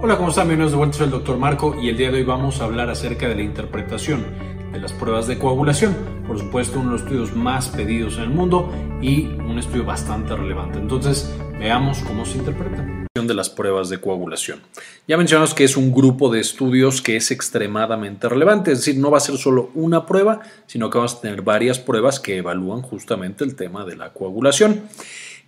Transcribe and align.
Hola, 0.00 0.16
¿cómo 0.16 0.28
están? 0.28 0.46
Bienvenidos 0.46 0.70
de 0.70 0.78
vuelta, 0.78 0.98
soy 0.98 1.06
el 1.06 1.10
doctor 1.10 1.38
Marco 1.38 1.74
y 1.82 1.88
el 1.88 1.96
día 1.96 2.12
de 2.12 2.18
hoy 2.18 2.22
vamos 2.22 2.60
a 2.60 2.64
hablar 2.64 2.88
acerca 2.88 3.28
de 3.28 3.34
la 3.34 3.42
interpretación 3.42 4.24
de 4.70 4.78
las 4.78 4.92
pruebas 4.92 5.26
de 5.26 5.38
coagulación. 5.38 5.96
Por 6.24 6.38
supuesto, 6.38 6.78
uno 6.78 6.90
de 6.90 6.92
los 6.92 7.02
estudios 7.02 7.34
más 7.34 7.66
pedidos 7.66 8.16
en 8.18 8.22
el 8.22 8.30
mundo 8.30 8.72
y 9.02 9.26
un 9.26 9.58
estudio 9.58 9.84
bastante 9.84 10.36
relevante. 10.36 10.78
Entonces, 10.78 11.34
veamos 11.58 11.98
cómo 12.06 12.24
se 12.24 12.38
interpreta 12.38 12.98
de 13.26 13.34
las 13.34 13.50
pruebas 13.50 13.88
de 13.88 14.00
coagulación. 14.00 14.60
Ya 15.08 15.16
mencionamos 15.16 15.54
que 15.54 15.64
es 15.64 15.76
un 15.76 15.92
grupo 15.92 16.30
de 16.30 16.40
estudios 16.40 17.02
que 17.02 17.16
es 17.16 17.30
extremadamente 17.30 18.28
relevante, 18.28 18.72
es 18.72 18.78
decir, 18.78 18.98
no 18.98 19.10
va 19.10 19.18
a 19.18 19.20
ser 19.20 19.36
solo 19.36 19.70
una 19.74 20.06
prueba, 20.06 20.40
sino 20.66 20.90
que 20.90 20.98
vamos 20.98 21.16
a 21.16 21.20
tener 21.20 21.42
varias 21.42 21.78
pruebas 21.78 22.20
que 22.20 22.36
evalúan 22.36 22.82
justamente 22.82 23.44
el 23.44 23.56
tema 23.56 23.84
de 23.84 23.96
la 23.96 24.12
coagulación. 24.12 24.82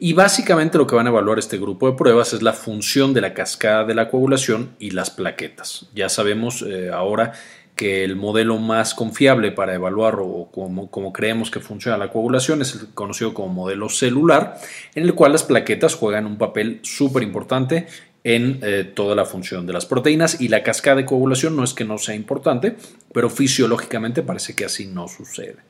Y 0.02 0.14
básicamente 0.14 0.78
lo 0.78 0.86
que 0.86 0.94
van 0.94 1.06
a 1.06 1.10
evaluar 1.10 1.38
este 1.38 1.58
grupo 1.58 1.90
de 1.90 1.94
pruebas 1.94 2.32
es 2.32 2.40
la 2.40 2.54
función 2.54 3.12
de 3.12 3.20
la 3.20 3.34
cascada 3.34 3.84
de 3.84 3.94
la 3.94 4.08
coagulación 4.08 4.70
y 4.78 4.92
las 4.92 5.10
plaquetas. 5.10 5.90
Ya 5.94 6.08
sabemos 6.08 6.62
eh, 6.62 6.88
ahora 6.90 7.32
que 7.76 8.02
el 8.02 8.16
modelo 8.16 8.56
más 8.56 8.94
confiable 8.94 9.52
para 9.52 9.74
evaluar 9.74 10.16
o 10.20 10.48
como, 10.50 11.12
creemos 11.12 11.50
que 11.50 11.60
funciona 11.60 11.98
la 11.98 12.10
coagulación 12.10 12.62
es 12.62 12.76
el 12.76 12.88
conocido 12.94 13.34
como 13.34 13.52
modelo 13.52 13.90
celular, 13.90 14.58
en 14.94 15.02
el 15.02 15.14
cual 15.14 15.32
las 15.32 15.42
plaquetas 15.42 15.96
juegan 15.96 16.24
un 16.24 16.38
papel 16.38 16.80
súper 16.82 17.22
importante 17.22 17.86
en 18.24 18.58
eh, 18.62 18.90
toda 18.94 19.14
la 19.14 19.26
función 19.26 19.66
de 19.66 19.74
las 19.74 19.84
proteínas 19.84 20.40
y 20.40 20.48
la 20.48 20.62
cascada 20.62 20.96
de 20.96 21.04
coagulación 21.04 21.56
no 21.56 21.62
es 21.62 21.74
que 21.74 21.84
no 21.84 21.98
sea 21.98 22.14
importante, 22.14 22.74
pero 23.12 23.28
fisiológicamente 23.28 24.22
parece 24.22 24.56
que 24.56 24.64
así 24.64 24.86
no 24.86 25.08
sucede. 25.08 25.69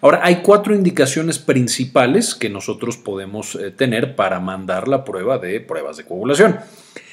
Ahora, 0.00 0.20
hay 0.22 0.42
cuatro 0.42 0.74
indicaciones 0.74 1.38
principales 1.38 2.34
que 2.34 2.48
nosotros 2.48 2.96
podemos 2.96 3.56
eh, 3.56 3.70
tener 3.70 4.14
para 4.14 4.38
mandar 4.38 4.86
la 4.86 5.04
prueba 5.04 5.38
de 5.38 5.60
pruebas 5.60 5.96
de 5.96 6.04
coagulación. 6.04 6.58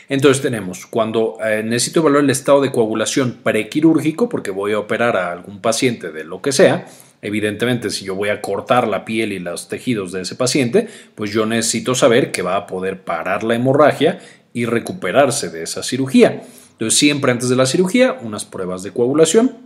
Entonces 0.07 0.43
tenemos, 0.43 0.85
cuando 0.85 1.37
eh, 1.43 1.63
necesito 1.63 2.01
evaluar 2.01 2.23
el 2.23 2.29
estado 2.29 2.61
de 2.61 2.71
coagulación 2.71 3.39
prequirúrgico, 3.43 4.29
porque 4.29 4.51
voy 4.51 4.73
a 4.73 4.79
operar 4.79 5.17
a 5.17 5.31
algún 5.31 5.61
paciente 5.61 6.11
de 6.11 6.23
lo 6.23 6.41
que 6.43 6.51
sea, 6.51 6.85
evidentemente 7.23 7.89
si 7.89 8.05
yo 8.05 8.13
voy 8.13 8.29
a 8.29 8.39
cortar 8.39 8.87
la 8.87 9.03
piel 9.03 9.33
y 9.33 9.39
los 9.39 9.67
tejidos 9.67 10.11
de 10.11 10.21
ese 10.21 10.35
paciente, 10.35 10.87
pues 11.15 11.31
yo 11.31 11.47
necesito 11.47 11.95
saber 11.95 12.31
que 12.31 12.43
va 12.43 12.55
a 12.55 12.67
poder 12.67 13.03
parar 13.03 13.43
la 13.43 13.55
hemorragia 13.55 14.19
y 14.53 14.65
recuperarse 14.65 15.49
de 15.49 15.63
esa 15.63 15.81
cirugía. 15.81 16.43
Entonces 16.73 16.99
siempre 16.99 17.31
antes 17.31 17.49
de 17.49 17.55
la 17.55 17.65
cirugía, 17.65 18.13
unas 18.21 18.45
pruebas 18.45 18.83
de 18.83 18.91
coagulación. 18.91 19.64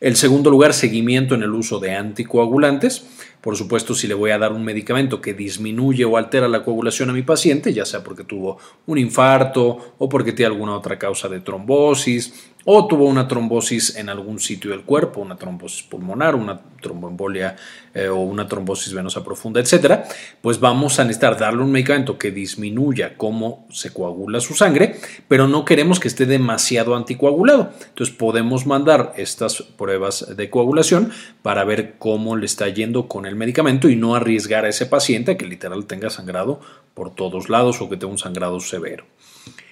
El 0.00 0.16
segundo 0.16 0.50
lugar, 0.50 0.72
seguimiento 0.74 1.34
en 1.34 1.42
el 1.42 1.50
uso 1.50 1.78
de 1.78 1.94
anticoagulantes. 1.94 3.06
Por 3.40 3.56
supuesto, 3.56 3.94
si 3.94 4.08
le 4.08 4.14
voy 4.14 4.30
a 4.30 4.38
dar 4.38 4.52
un 4.52 4.64
medicamento 4.64 5.20
que 5.20 5.34
disminuye 5.34 6.04
o 6.04 6.16
altera 6.16 6.48
la 6.48 6.64
coagulación 6.64 7.10
a 7.10 7.12
mi 7.12 7.22
paciente, 7.22 7.72
ya 7.72 7.84
sea 7.84 8.02
porque 8.02 8.24
tuvo 8.24 8.58
un 8.86 8.98
infarto 8.98 9.94
o 9.98 10.08
porque 10.08 10.32
tiene 10.32 10.52
alguna 10.52 10.74
otra 10.74 10.98
causa 10.98 11.28
de 11.28 11.40
trombosis 11.40 12.50
o 12.68 12.86
tuvo 12.86 13.04
una 13.04 13.28
trombosis 13.28 13.96
en 13.96 14.08
algún 14.08 14.40
sitio 14.40 14.72
del 14.72 14.82
cuerpo, 14.82 15.20
una 15.20 15.36
trombosis 15.36 15.84
pulmonar, 15.84 16.34
una 16.34 16.60
tromboembolia 16.82 17.56
eh, 17.94 18.08
o 18.08 18.16
una 18.16 18.48
trombosis 18.48 18.92
venosa 18.92 19.24
profunda, 19.24 19.60
etcétera, 19.60 20.04
pues 20.42 20.58
vamos 20.58 20.98
a 20.98 21.04
necesitar 21.04 21.38
darle 21.38 21.62
un 21.62 21.70
medicamento 21.70 22.18
que 22.18 22.32
disminuya 22.32 23.16
cómo 23.16 23.66
se 23.70 23.92
coagula 23.92 24.40
su 24.40 24.54
sangre, 24.54 24.96
pero 25.28 25.46
no 25.46 25.64
queremos 25.64 26.00
que 26.00 26.08
esté 26.08 26.26
demasiado 26.26 26.96
anticoagulado. 26.96 27.70
Entonces 27.88 28.14
podemos 28.14 28.66
mandar 28.66 29.14
estas 29.16 29.62
pruebas 29.62 30.36
de 30.36 30.50
coagulación 30.50 31.12
para 31.42 31.64
ver 31.64 31.94
cómo 31.98 32.36
le 32.36 32.46
está 32.46 32.68
yendo 32.68 33.06
con 33.06 33.26
el 33.26 33.36
medicamento 33.36 33.88
y 33.88 33.94
no 33.94 34.16
arriesgar 34.16 34.64
a 34.64 34.68
ese 34.68 34.86
paciente 34.86 35.32
a 35.32 35.36
que 35.36 35.46
literal 35.46 35.86
tenga 35.86 36.10
sangrado 36.10 36.60
por 36.94 37.14
todos 37.14 37.48
lados 37.48 37.80
o 37.80 37.88
que 37.88 37.96
tenga 37.96 38.12
un 38.12 38.18
sangrado 38.18 38.58
severo. 38.58 39.04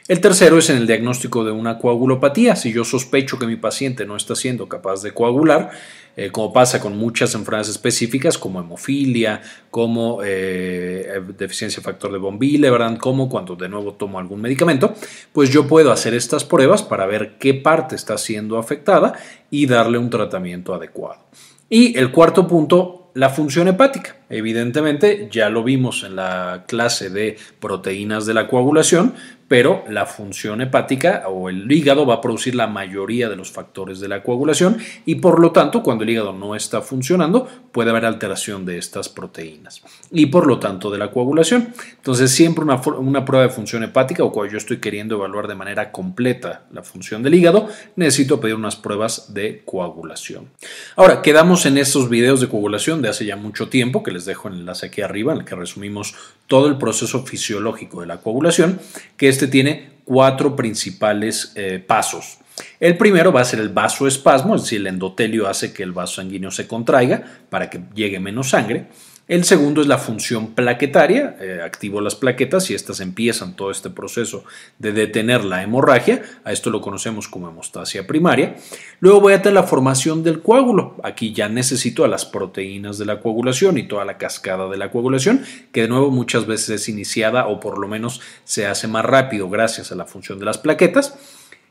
El 0.06 0.20
tercero 0.20 0.58
es 0.58 0.68
en 0.68 0.76
el 0.76 0.86
diagnóstico 0.86 1.44
de 1.44 1.50
una 1.50 1.78
coagulopatía. 1.78 2.56
Si 2.56 2.70
yo 2.74 2.84
sospecho 2.84 3.38
que 3.38 3.46
mi 3.46 3.56
paciente 3.56 4.04
no 4.04 4.16
está 4.16 4.36
siendo 4.36 4.68
capaz 4.68 5.00
de 5.02 5.12
coagular, 5.12 5.70
eh, 6.14 6.30
como 6.30 6.52
pasa 6.52 6.78
con 6.78 6.94
muchas 6.98 7.34
enfermedades 7.34 7.70
específicas 7.70 8.36
como 8.36 8.60
hemofilia, 8.60 9.40
como 9.70 10.20
eh, 10.22 11.22
deficiencia 11.38 11.80
de 11.80 11.84
factor 11.84 12.12
de 12.12 12.18
von 12.18 12.36
Willebrand, 12.38 12.98
como 12.98 13.30
cuando 13.30 13.56
de 13.56 13.70
nuevo 13.70 13.94
tomo 13.94 14.18
algún 14.18 14.42
medicamento, 14.42 14.94
pues 15.32 15.48
yo 15.48 15.66
puedo 15.66 15.90
hacer 15.90 16.12
estas 16.12 16.44
pruebas 16.44 16.82
para 16.82 17.06
ver 17.06 17.38
qué 17.38 17.54
parte 17.54 17.96
está 17.96 18.18
siendo 18.18 18.58
afectada 18.58 19.14
y 19.50 19.64
darle 19.64 19.96
un 19.96 20.10
tratamiento 20.10 20.74
adecuado. 20.74 21.22
Y 21.70 21.96
el 21.98 22.12
cuarto 22.12 22.46
punto, 22.46 23.10
la 23.14 23.30
función 23.30 23.68
hepática. 23.68 24.16
Evidentemente, 24.28 25.28
ya 25.30 25.48
lo 25.48 25.62
vimos 25.62 26.02
en 26.02 26.16
la 26.16 26.64
clase 26.66 27.10
de 27.10 27.36
proteínas 27.60 28.26
de 28.26 28.34
la 28.34 28.48
coagulación, 28.48 29.14
pero 29.48 29.84
la 29.88 30.06
función 30.06 30.60
hepática 30.60 31.24
o 31.28 31.48
el 31.48 31.70
hígado 31.70 32.06
va 32.06 32.14
a 32.14 32.20
producir 32.20 32.54
la 32.54 32.66
mayoría 32.66 33.28
de 33.28 33.36
los 33.36 33.50
factores 33.50 34.00
de 34.00 34.08
la 34.08 34.22
coagulación 34.22 34.78
y 35.04 35.16
por 35.16 35.40
lo 35.40 35.52
tanto 35.52 35.82
cuando 35.82 36.04
el 36.04 36.10
hígado 36.10 36.32
no 36.32 36.54
está 36.54 36.80
funcionando 36.80 37.46
puede 37.72 37.90
haber 37.90 38.06
alteración 38.06 38.64
de 38.64 38.78
estas 38.78 39.08
proteínas 39.08 39.82
y 40.10 40.26
por 40.26 40.46
lo 40.46 40.58
tanto 40.58 40.90
de 40.90 40.98
la 40.98 41.10
coagulación. 41.10 41.74
Entonces 41.96 42.30
siempre 42.30 42.64
una, 42.64 42.80
una 42.98 43.24
prueba 43.24 43.46
de 43.46 43.52
función 43.52 43.82
hepática 43.82 44.24
o 44.24 44.32
cuando 44.32 44.52
yo 44.52 44.58
estoy 44.58 44.78
queriendo 44.78 45.16
evaluar 45.16 45.48
de 45.48 45.54
manera 45.54 45.92
completa 45.92 46.62
la 46.72 46.82
función 46.82 47.22
del 47.22 47.34
hígado 47.34 47.68
necesito 47.96 48.40
pedir 48.40 48.54
unas 48.54 48.76
pruebas 48.76 49.34
de 49.34 49.62
coagulación. 49.64 50.50
Ahora 50.96 51.22
quedamos 51.22 51.66
en 51.66 51.78
estos 51.78 52.08
videos 52.08 52.40
de 52.40 52.48
coagulación 52.48 53.02
de 53.02 53.08
hace 53.08 53.26
ya 53.26 53.36
mucho 53.36 53.68
tiempo 53.68 54.02
que 54.02 54.12
les 54.12 54.24
dejo 54.24 54.48
el 54.48 54.54
enlace 54.54 54.86
aquí 54.86 55.02
arriba 55.02 55.32
en 55.32 55.40
el 55.40 55.44
que 55.44 55.54
resumimos 55.54 56.14
todo 56.46 56.68
el 56.68 56.78
proceso 56.78 57.24
fisiológico 57.24 58.00
de 58.00 58.06
la 58.06 58.18
coagulación 58.18 58.80
que 59.16 59.33
este 59.34 59.48
tiene 59.48 59.90
cuatro 60.04 60.54
principales 60.54 61.52
eh, 61.56 61.82
pasos. 61.84 62.38
El 62.78 62.96
primero 62.96 63.32
va 63.32 63.40
a 63.40 63.44
ser 63.44 63.58
el 63.58 63.68
vasoespasmo, 63.68 64.54
es 64.54 64.62
decir, 64.62 64.80
el 64.80 64.86
endotelio 64.86 65.48
hace 65.48 65.72
que 65.72 65.82
el 65.82 65.90
vaso 65.90 66.16
sanguíneo 66.16 66.52
se 66.52 66.68
contraiga 66.68 67.24
para 67.50 67.68
que 67.68 67.80
llegue 67.94 68.20
menos 68.20 68.50
sangre. 68.50 68.86
El 69.26 69.44
segundo 69.44 69.80
es 69.80 69.86
la 69.86 69.96
función 69.96 70.48
plaquetaria, 70.48 71.36
eh, 71.40 71.60
activo 71.64 72.02
las 72.02 72.14
plaquetas 72.14 72.68
y 72.68 72.74
estas 72.74 73.00
empiezan 73.00 73.56
todo 73.56 73.70
este 73.70 73.88
proceso 73.88 74.44
de 74.78 74.92
detener 74.92 75.44
la 75.44 75.62
hemorragia, 75.62 76.20
a 76.44 76.52
esto 76.52 76.68
lo 76.68 76.82
conocemos 76.82 77.26
como 77.26 77.48
hemostasia 77.48 78.06
primaria. 78.06 78.56
Luego 79.00 79.22
voy 79.22 79.32
a 79.32 79.40
tener 79.40 79.54
la 79.54 79.62
formación 79.62 80.22
del 80.22 80.42
coágulo, 80.42 80.96
aquí 81.02 81.32
ya 81.32 81.48
necesito 81.48 82.04
a 82.04 82.08
las 82.08 82.26
proteínas 82.26 82.98
de 82.98 83.06
la 83.06 83.20
coagulación 83.20 83.78
y 83.78 83.88
toda 83.88 84.04
la 84.04 84.18
cascada 84.18 84.68
de 84.68 84.76
la 84.76 84.90
coagulación, 84.90 85.42
que 85.72 85.82
de 85.82 85.88
nuevo 85.88 86.10
muchas 86.10 86.44
veces 86.44 86.82
es 86.82 86.90
iniciada 86.90 87.46
o 87.46 87.60
por 87.60 87.78
lo 87.78 87.88
menos 87.88 88.20
se 88.44 88.66
hace 88.66 88.88
más 88.88 89.06
rápido 89.06 89.48
gracias 89.48 89.90
a 89.90 89.94
la 89.94 90.04
función 90.04 90.38
de 90.38 90.44
las 90.44 90.58
plaquetas. 90.58 91.16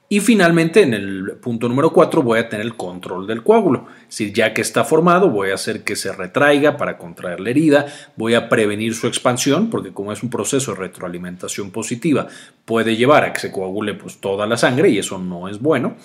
Y 0.09 0.19
finalmente, 0.19 0.81
en 0.81 0.94
el 0.94 1.38
punto 1.41 1.68
número 1.68 1.91
4, 1.91 2.22
voy 2.22 2.38
a 2.38 2.47
tener 2.47 2.66
el 2.66 2.75
control 2.75 3.25
del 3.25 3.41
coágulo. 3.41 3.88
Decir, 4.06 4.31
ya 4.31 4.53
que 4.53 4.62
está 4.62 4.84
formado, 4.84 5.30
voy 5.30 5.50
a 5.50 5.56
hacer 5.56 5.84
que 5.84 5.96
se 5.96 6.12
retraiga 6.12 6.78
para 6.78 6.97
contraer 6.97 7.40
la 7.40 7.50
herida, 7.50 7.88
voy 8.16 8.36
a 8.36 8.47
prevenir 8.47 8.94
su 8.94 9.08
expansión, 9.08 9.69
porque 9.69 9.91
como 9.91 10.12
es 10.12 10.22
un 10.22 10.30
proceso 10.30 10.74
de 10.74 10.81
retroalimentación 10.81 11.72
positiva, 11.72 12.28
puede 12.66 12.96
llevar 12.96 13.24
a 13.24 13.34
que 13.34 13.40
se 13.40 13.52
coagule 13.52 13.96
pues, 13.96 14.18
toda 14.18 14.46
la 14.46 14.58
sangre 14.58 14.90
y 14.90 15.00
eso 15.00 15.18
no 15.18 15.47
es 15.47 15.59
bueno. 15.59 15.96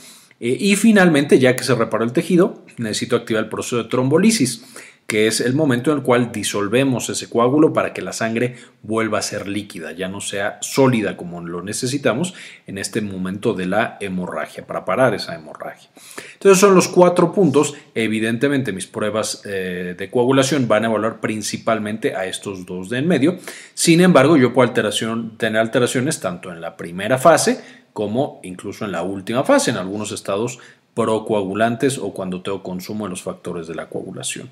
Eh, 0.40 0.56
y 0.58 0.76
finalmente, 0.76 1.38
ya 1.38 1.56
que 1.56 1.64
se 1.64 1.74
reparó 1.74 2.04
el 2.04 2.12
tejido, 2.12 2.64
necesito 2.78 3.16
activar 3.16 3.44
el 3.44 3.50
proceso 3.50 3.76
de 3.76 3.84
trombolisis 3.84 4.64
que 5.08 5.26
es 5.26 5.40
el 5.40 5.54
momento 5.54 5.90
en 5.90 5.98
el 5.98 6.04
cual 6.04 6.32
disolvemos 6.32 7.08
ese 7.08 7.30
coágulo 7.30 7.72
para 7.72 7.94
que 7.94 8.02
la 8.02 8.12
sangre 8.12 8.56
vuelva 8.82 9.18
a 9.18 9.22
ser 9.22 9.48
líquida, 9.48 9.92
ya 9.92 10.06
no 10.06 10.20
sea 10.20 10.58
sólida 10.60 11.16
como 11.16 11.40
lo 11.40 11.62
necesitamos 11.62 12.34
en 12.66 12.76
este 12.76 13.00
momento 13.00 13.54
de 13.54 13.64
la 13.64 13.96
hemorragia, 14.00 14.66
para 14.66 14.84
parar 14.84 15.14
esa 15.14 15.34
hemorragia. 15.34 15.88
Entonces 16.34 16.60
son 16.60 16.74
los 16.74 16.88
cuatro 16.88 17.32
puntos. 17.32 17.74
Evidentemente 17.94 18.74
mis 18.74 18.86
pruebas 18.86 19.40
eh, 19.46 19.94
de 19.96 20.10
coagulación 20.10 20.68
van 20.68 20.84
a 20.84 20.88
evaluar 20.88 21.20
principalmente 21.20 22.14
a 22.14 22.26
estos 22.26 22.66
dos 22.66 22.90
de 22.90 22.98
en 22.98 23.08
medio. 23.08 23.38
Sin 23.72 24.02
embargo, 24.02 24.36
yo 24.36 24.52
puedo 24.52 24.70
tener 24.72 25.56
alteraciones 25.56 26.20
tanto 26.20 26.52
en 26.52 26.60
la 26.60 26.76
primera 26.76 27.16
fase 27.16 27.78
como 27.94 28.40
incluso 28.42 28.84
en 28.84 28.92
la 28.92 29.02
última 29.02 29.42
fase, 29.42 29.70
en 29.70 29.78
algunos 29.78 30.12
estados 30.12 30.58
procoagulantes 30.94 31.96
o 31.96 32.12
cuando 32.12 32.42
tengo 32.42 32.62
consumo 32.62 33.04
de 33.04 33.10
los 33.10 33.22
factores 33.22 33.68
de 33.68 33.74
la 33.76 33.88
coagulación. 33.88 34.50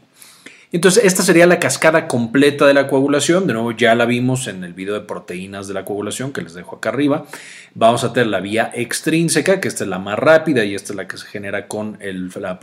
Entonces, 0.76 1.04
esta 1.04 1.22
sería 1.22 1.46
la 1.46 1.58
cascada 1.58 2.06
completa 2.06 2.66
de 2.66 2.74
la 2.74 2.86
coagulación. 2.86 3.46
De 3.46 3.54
nuevo, 3.54 3.72
ya 3.72 3.94
la 3.94 4.04
vimos 4.04 4.46
en 4.46 4.62
el 4.62 4.74
video 4.74 4.92
de 4.92 5.00
proteínas 5.00 5.68
de 5.68 5.72
la 5.72 5.86
coagulación 5.86 6.34
que 6.34 6.42
les 6.42 6.52
dejo 6.52 6.76
acá 6.76 6.90
arriba. 6.90 7.24
Vamos 7.72 8.04
a 8.04 8.12
tener 8.12 8.26
la 8.26 8.40
vía 8.40 8.70
extrínseca, 8.74 9.58
que 9.58 9.68
esta 9.68 9.84
es 9.84 9.88
la 9.88 9.98
más 9.98 10.18
rápida 10.18 10.66
y 10.66 10.74
esta 10.74 10.92
es 10.92 10.96
la 10.98 11.08
que 11.08 11.16
se 11.16 11.28
genera 11.28 11.66
con 11.66 11.98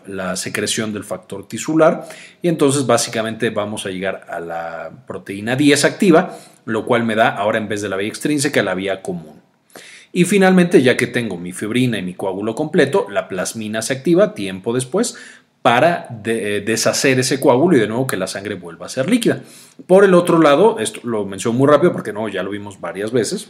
la, 0.05 0.35
secreción 0.35 0.93
del 0.93 1.03
factor 1.03 1.47
tisular. 1.47 2.07
Y 2.43 2.49
entonces, 2.49 2.85
básicamente, 2.85 3.49
vamos 3.49 3.87
a 3.87 3.89
llegar 3.89 4.27
a 4.29 4.39
la 4.39 4.91
proteína 5.07 5.55
10 5.55 5.83
activa, 5.83 6.37
lo 6.65 6.85
cual 6.85 7.05
me 7.05 7.15
da 7.15 7.29
ahora 7.29 7.57
en 7.57 7.67
vez 7.67 7.81
de 7.81 7.89
la 7.89 7.97
vía 7.97 8.09
extrínseca 8.09 8.61
la 8.61 8.75
vía 8.75 9.01
común. 9.01 9.41
Y 10.11 10.25
finalmente, 10.25 10.83
ya 10.83 10.95
que 10.97 11.07
tengo 11.07 11.37
mi 11.37 11.51
fibrina 11.51 11.97
y 11.97 12.03
mi 12.03 12.13
coágulo 12.13 12.53
completo, 12.53 13.07
la 13.09 13.27
plasmina 13.27 13.81
se 13.81 13.93
activa 13.93 14.35
tiempo 14.35 14.71
después 14.71 15.15
para 15.63 16.09
eh, 16.25 16.61
deshacer 16.63 17.17
ese 17.19 17.39
coágulo 17.39 17.77
y 17.77 17.79
de 17.79 17.87
nuevo 17.87 18.05
que 18.05 18.17
la 18.17 18.27
sangre 18.27 18.55
vuelva 18.55 18.85
a 18.85 18.89
ser 18.89 19.09
líquida. 19.09 19.41
Por 19.87 20.03
el 20.03 20.13
otro 20.13 20.39
lado, 20.39 20.77
esto 20.77 20.99
lo 21.03 21.25
menciono 21.25 21.57
muy 21.57 21.67
rápido 21.67 21.93
porque 21.93 22.13
no, 22.13 22.27
ya 22.27 22.43
lo 22.43 22.51
vimos 22.51 22.79
varias 22.79 23.11
veces. 23.11 23.49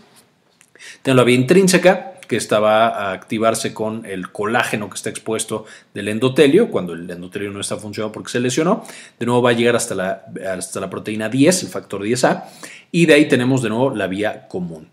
Tengo 1.02 1.18
la 1.18 1.24
vía 1.24 1.36
intrínseca, 1.36 2.14
que 2.28 2.38
esta 2.38 2.60
va 2.60 2.88
a 2.88 3.14
activarse 3.14 3.74
con 3.74 4.06
el 4.06 4.32
colágeno 4.32 4.90
que 4.90 4.96
está 4.96 5.10
expuesto 5.10 5.66
del 5.94 6.08
endotelio, 6.08 6.70
cuando 6.70 6.94
el 6.94 7.10
endotelio 7.10 7.52
no 7.52 7.60
está 7.60 7.78
funcionando 7.78 8.12
porque 8.12 8.32
se 8.32 8.40
lesionó. 8.40 8.86
De 9.20 9.26
nuevo 9.26 9.42
va 9.42 9.50
a 9.50 9.54
llegar 9.54 9.76
hasta 9.76 9.96
la, 9.96 10.26
hasta 10.52 10.80
la 10.80 10.90
proteína 10.92 11.30
10, 11.30 11.64
el 11.64 11.70
factor 11.70 12.04
10A, 12.04 12.44
y 12.92 13.08
de 13.08 13.16
ahí 13.16 13.28
tenemos 13.28 13.64
de 13.64 13.70
nuevo 13.70 13.90
la 13.90 14.06
vía 14.06 14.48
común. 14.48 14.93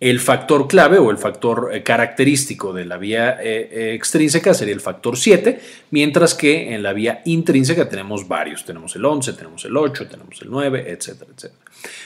El 0.00 0.20
factor 0.20 0.68
clave 0.68 0.98
o 0.98 1.10
el 1.10 1.18
factor 1.18 1.70
eh, 1.72 1.82
característico 1.82 2.72
de 2.72 2.84
la 2.84 2.98
vía 2.98 3.30
eh, 3.42 3.68
eh, 3.72 3.94
extrínseca 3.94 4.54
sería 4.54 4.72
el 4.72 4.80
factor 4.80 5.16
7, 5.16 5.60
mientras 5.90 6.34
que 6.34 6.72
en 6.72 6.84
la 6.84 6.92
vía 6.92 7.20
intrínseca 7.24 7.88
tenemos 7.88 8.28
varios. 8.28 8.64
Tenemos 8.64 8.94
el 8.94 9.04
11, 9.04 9.32
tenemos 9.32 9.64
el 9.64 9.76
8, 9.76 10.06
tenemos 10.06 10.40
el 10.40 10.50
9, 10.50 10.84
etcétera, 10.86 11.32
etcétera. 11.34 11.60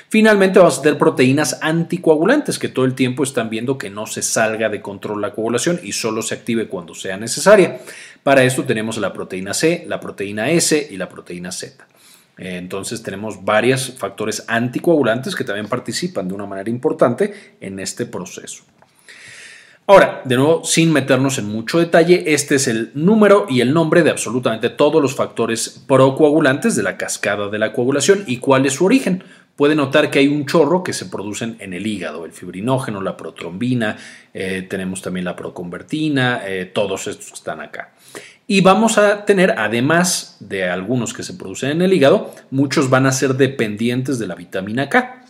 Finalmente 0.08 0.58
vamos 0.58 0.78
a 0.78 0.82
tener 0.82 0.98
proteínas 0.98 1.58
anticoagulantes 1.60 2.58
que 2.58 2.68
todo 2.68 2.86
el 2.86 2.94
tiempo 2.94 3.24
están 3.24 3.50
viendo 3.50 3.76
que 3.76 3.90
no 3.90 4.06
se 4.06 4.22
salga 4.22 4.70
de 4.70 4.80
control 4.80 5.20
la 5.20 5.34
coagulación 5.34 5.78
y 5.82 5.92
solo 5.92 6.22
se 6.22 6.34
active 6.34 6.68
cuando 6.68 6.94
sea 6.94 7.18
necesaria. 7.18 7.82
Para 8.22 8.42
esto 8.42 8.64
tenemos 8.64 8.96
la 8.96 9.12
proteína 9.12 9.52
C, 9.52 9.84
la 9.86 10.00
proteína 10.00 10.50
S 10.50 10.88
y 10.90 10.96
la 10.96 11.10
proteína 11.10 11.52
Z. 11.52 11.86
Entonces 12.36 13.02
tenemos 13.02 13.44
varios 13.44 13.92
factores 13.98 14.44
anticoagulantes 14.48 15.36
que 15.36 15.44
también 15.44 15.68
participan 15.68 16.28
de 16.28 16.34
una 16.34 16.46
manera 16.46 16.70
importante 16.70 17.54
en 17.60 17.78
este 17.78 18.06
proceso. 18.06 18.64
Ahora, 19.86 20.22
de 20.24 20.36
nuevo, 20.36 20.64
sin 20.64 20.92
meternos 20.92 21.38
en 21.38 21.46
mucho 21.46 21.80
detalle, 21.80 22.32
este 22.32 22.54
es 22.54 22.68
el 22.68 22.92
número 22.94 23.46
y 23.48 23.60
el 23.60 23.74
nombre 23.74 24.04
de 24.04 24.10
absolutamente 24.10 24.70
todos 24.70 25.02
los 25.02 25.16
factores 25.16 25.82
procoagulantes 25.88 26.76
de 26.76 26.84
la 26.84 26.96
cascada 26.96 27.48
de 27.48 27.58
la 27.58 27.72
coagulación 27.72 28.22
y 28.26 28.36
cuál 28.36 28.64
es 28.64 28.74
su 28.74 28.84
origen. 28.84 29.24
Puede 29.56 29.74
notar 29.74 30.10
que 30.10 30.20
hay 30.20 30.28
un 30.28 30.46
chorro 30.46 30.82
que 30.82 30.92
se 30.92 31.06
producen 31.06 31.56
en 31.58 31.74
el 31.74 31.86
hígado, 31.86 32.24
el 32.24 32.32
fibrinógeno, 32.32 33.02
la 33.02 33.16
protrombina, 33.16 33.98
eh, 34.32 34.64
tenemos 34.68 35.02
también 35.02 35.24
la 35.24 35.36
proconvertina, 35.36 36.40
eh, 36.46 36.64
todos 36.64 37.08
estos 37.08 37.28
que 37.28 37.34
están 37.34 37.60
acá. 37.60 37.92
Y 38.52 38.60
vamos 38.60 38.98
a 38.98 39.24
tener, 39.24 39.54
además 39.56 40.36
de 40.38 40.68
algunos 40.68 41.14
que 41.14 41.22
se 41.22 41.32
producen 41.32 41.70
en 41.70 41.80
el 41.80 41.94
hígado, 41.94 42.34
muchos 42.50 42.90
van 42.90 43.06
a 43.06 43.12
ser 43.12 43.36
dependientes 43.36 44.18
de 44.18 44.26
la 44.26 44.34
vitamina 44.34 44.90
K. 44.90 45.24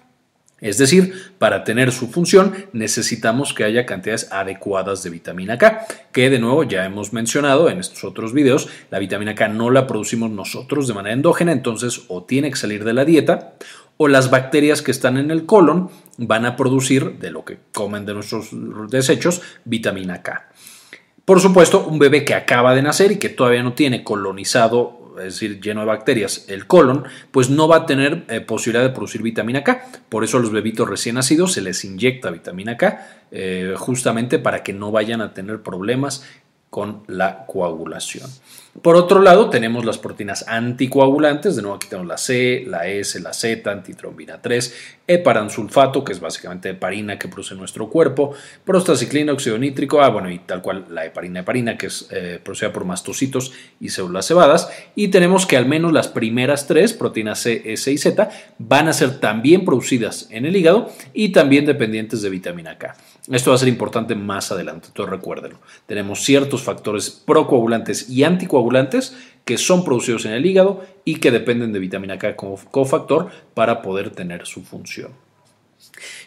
Es 0.60 0.76
decir, 0.76 1.14
para 1.38 1.62
tener 1.62 1.92
su 1.92 2.08
función 2.08 2.52
necesitamos 2.72 3.54
que 3.54 3.62
haya 3.62 3.86
cantidades 3.86 4.26
adecuadas 4.32 5.04
de 5.04 5.10
vitamina 5.10 5.56
K, 5.56 5.86
que 6.10 6.30
de 6.30 6.40
nuevo 6.40 6.64
ya 6.64 6.84
hemos 6.84 7.12
mencionado 7.12 7.70
en 7.70 7.78
estos 7.78 8.02
otros 8.02 8.32
videos, 8.32 8.68
la 8.90 8.98
vitamina 8.98 9.36
K 9.36 9.46
no 9.46 9.70
la 9.70 9.86
producimos 9.86 10.32
nosotros 10.32 10.88
de 10.88 10.94
manera 10.94 11.14
endógena, 11.14 11.52
entonces 11.52 12.02
o 12.08 12.24
tiene 12.24 12.50
que 12.50 12.56
salir 12.56 12.82
de 12.82 12.92
la 12.92 13.04
dieta 13.04 13.52
o 13.98 14.08
las 14.08 14.30
bacterias 14.30 14.82
que 14.82 14.90
están 14.90 15.16
en 15.16 15.30
el 15.30 15.46
colon 15.46 15.90
van 16.16 16.44
a 16.44 16.56
producir 16.56 17.20
de 17.20 17.30
lo 17.30 17.44
que 17.44 17.60
comen 17.72 18.04
de 18.04 18.14
nuestros 18.14 18.48
desechos 18.90 19.42
vitamina 19.64 20.22
K. 20.22 20.48
Por 21.32 21.40
supuesto, 21.40 21.86
un 21.86 21.98
bebé 21.98 22.26
que 22.26 22.34
acaba 22.34 22.74
de 22.74 22.82
nacer 22.82 23.10
y 23.12 23.16
que 23.16 23.30
todavía 23.30 23.62
no 23.62 23.72
tiene 23.72 24.04
colonizado, 24.04 25.14
es 25.16 25.24
decir, 25.32 25.62
lleno 25.62 25.80
de 25.80 25.86
bacterias, 25.86 26.44
el 26.48 26.66
colon, 26.66 27.04
pues 27.30 27.48
no 27.48 27.66
va 27.68 27.76
a 27.76 27.86
tener 27.86 28.26
eh, 28.28 28.42
posibilidad 28.42 28.84
de 28.84 28.90
producir 28.90 29.22
vitamina 29.22 29.64
K. 29.64 29.82
Por 30.10 30.24
eso 30.24 30.36
a 30.36 30.40
los 30.40 30.52
bebitos 30.52 30.86
recién 30.86 31.14
nacidos 31.14 31.54
se 31.54 31.62
les 31.62 31.86
inyecta 31.86 32.30
vitamina 32.30 32.76
K, 32.76 33.24
eh, 33.30 33.72
justamente 33.78 34.38
para 34.40 34.62
que 34.62 34.74
no 34.74 34.90
vayan 34.92 35.22
a 35.22 35.32
tener 35.32 35.62
problemas 35.62 36.22
con 36.68 37.02
la 37.06 37.46
coagulación. 37.46 38.28
Por 38.80 38.96
otro 38.96 39.20
lado, 39.20 39.50
tenemos 39.50 39.84
las 39.84 39.98
proteínas 39.98 40.48
anticoagulantes, 40.48 41.56
de 41.56 41.60
nuevo 41.60 41.76
aquí 41.76 41.88
tenemos 41.88 42.08
la 42.08 42.16
C, 42.16 42.64
la 42.66 42.86
S, 42.86 43.20
la 43.20 43.34
Z, 43.34 43.70
antitrombina 43.70 44.40
3, 44.40 44.96
heparansulfato, 45.06 46.02
que 46.02 46.12
es 46.12 46.20
básicamente 46.20 46.70
heparina 46.70 47.18
que 47.18 47.28
produce 47.28 47.54
nuestro 47.54 47.90
cuerpo, 47.90 48.32
prostaciclina, 48.64 49.34
óxido 49.34 49.58
nítrico, 49.58 50.00
ah, 50.00 50.08
bueno, 50.08 50.30
y 50.30 50.38
tal 50.38 50.62
cual 50.62 50.86
la 50.88 51.04
heparina 51.04 51.40
heparina, 51.40 51.76
que 51.76 51.88
es 51.88 52.08
eh, 52.12 52.40
producida 52.42 52.72
por 52.72 52.86
mastocitos 52.86 53.52
y 53.78 53.90
células 53.90 54.26
cebadas, 54.26 54.70
y 54.94 55.08
tenemos 55.08 55.44
que 55.44 55.58
al 55.58 55.66
menos 55.66 55.92
las 55.92 56.08
primeras 56.08 56.66
tres, 56.66 56.94
proteínas 56.94 57.40
C, 57.40 57.74
S 57.74 57.92
y 57.92 57.98
Z, 57.98 58.30
van 58.58 58.88
a 58.88 58.94
ser 58.94 59.20
también 59.20 59.66
producidas 59.66 60.28
en 60.30 60.46
el 60.46 60.56
hígado 60.56 60.90
y 61.12 61.32
también 61.32 61.66
dependientes 61.66 62.22
de 62.22 62.30
vitamina 62.30 62.78
K. 62.78 62.96
Esto 63.30 63.50
va 63.50 63.54
a 63.54 63.58
ser 63.58 63.68
importante 63.68 64.16
más 64.16 64.50
adelante, 64.50 64.88
entonces 64.88 65.10
recuérdenlo. 65.10 65.58
Tenemos 65.86 66.24
ciertos 66.24 66.62
factores 66.62 67.10
procoagulantes 67.10 68.10
y 68.10 68.24
anticoagulantes 68.24 69.16
que 69.44 69.58
son 69.58 69.84
producidos 69.84 70.24
en 70.24 70.32
el 70.32 70.44
hígado 70.44 70.84
y 71.04 71.16
que 71.16 71.30
dependen 71.30 71.72
de 71.72 71.78
vitamina 71.78 72.18
K 72.18 72.34
como 72.34 72.56
cofactor 72.56 73.30
para 73.54 73.80
poder 73.80 74.10
tener 74.10 74.44
su 74.46 74.62
función. 74.62 75.12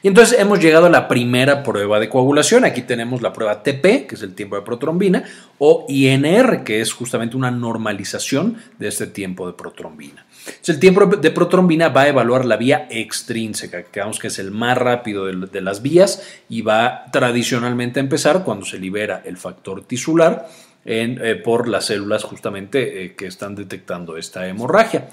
Y 0.04 0.08
entonces 0.08 0.40
hemos 0.40 0.60
llegado 0.60 0.86
a 0.86 0.90
la 0.90 1.08
primera 1.10 1.64
prueba 1.64 2.00
de 2.00 2.08
coagulación. 2.08 2.64
Aquí 2.64 2.82
tenemos 2.84 3.22
la 3.22 3.34
prueba 3.34 3.62
TP, 3.62 4.08
que 4.08 4.16
es 4.16 4.22
el 4.22 4.34
tiempo 4.34 4.56
de 4.56 4.62
protrombina, 4.62 5.26
o 5.58 5.86
INR, 5.90 6.64
que 6.64 6.80
es 6.80 6.94
justamente 6.94 7.36
una 7.36 7.52
normalización 7.52 8.58
de 8.80 8.88
este 8.88 9.08
tiempo 9.08 9.48
de 9.48 9.54
protrombina 9.54 10.26
el 10.68 10.80
tiempo 10.80 11.06
de 11.06 11.32
protrombina 11.32 11.90
va 11.90 12.02
a 12.02 12.08
evaluar 12.10 12.46
la 12.46 12.58
vía 12.58 12.88
extrínseca, 12.90 13.84
que 13.84 14.00
digamos 14.00 14.20
que 14.20 14.28
es 14.28 14.40
el 14.40 14.52
más 14.52 14.78
rápido 14.78 15.26
de, 15.26 15.62
las 15.62 15.82
vías 15.82 16.24
y 16.50 16.62
va 16.62 17.06
tradicionalmente 17.12 18.00
a 18.00 18.04
empezar 18.04 18.44
cuando 18.44 18.66
se 18.66 18.80
libera 18.80 19.22
el 19.26 19.38
factor 19.38 19.84
tisular 19.84 20.48
eh, 20.86 21.42
por 21.44 21.68
las 21.68 21.86
células 21.86 22.24
justamente 22.24 23.06
eh, 23.06 23.16
que 23.16 23.28
están 23.28 23.56
detectando 23.56 24.18
esta 24.18 24.48
hemorragia. 24.48 25.10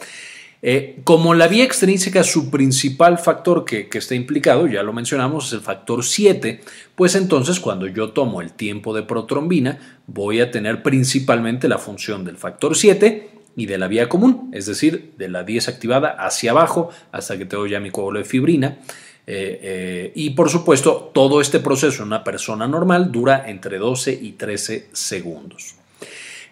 Eh, 0.65 1.01
como 1.03 1.35
la 1.35 1.49
vía 1.49 1.65
extrínseca, 1.65 2.23
su 2.23 2.49
principal 2.49 3.19
factor 3.19 3.65
que, 3.65 3.89
que, 3.89 3.99
está 3.99 4.15
implicado, 4.15 4.69
ya 4.69 4.85
lo 4.85 4.93
mencionamos, 4.93 5.49
es 5.49 5.55
el 5.55 5.61
factor 5.61 6.05
7, 6.05 6.61
pues 6.95 7.17
entonces 7.17 7.59
cuando 7.59 7.89
yo 7.89 8.11
tomo 8.11 8.41
el 8.41 8.53
tiempo 8.53 8.95
de 8.95 9.03
protrombina, 9.03 9.99
voy 10.07 10.41
a 10.41 10.53
tener 10.53 10.85
principalmente 10.85 11.67
la 11.67 11.79
función 11.79 12.25
del 12.25 12.37
factor 12.37 12.77
7 12.77 13.32
y 13.57 13.67
de 13.67 13.79
la 13.79 13.89
vía 13.89 14.09
común, 14.09 14.51
es 14.53 14.67
decir, 14.67 15.13
de 15.19 15.29
la 15.29 15.45
10 15.45 15.69
activada 15.69 16.11
hacia 16.11 16.53
abajo 16.53 16.91
hasta 17.11 17.37
que 17.37 17.45
tengo 17.45 17.67
ya 17.67 17.81
mi 17.81 17.91
coágulo 17.91 18.19
de 18.19 18.25
fibrina. 18.25 18.79
Eh, 19.27 19.61
eh, 19.63 20.13
y 20.15 20.31
por 20.31 20.51
supuesto, 20.51 21.11
todo 21.15 21.41
este 21.41 21.61
proceso 21.61 22.03
en 22.03 22.09
una 22.09 22.25
persona 22.25 22.67
normal 22.67 23.13
dura 23.13 23.45
entre 23.47 23.79
12 23.79 24.19
y 24.21 24.33
13 24.33 24.89
segundos. 24.93 25.77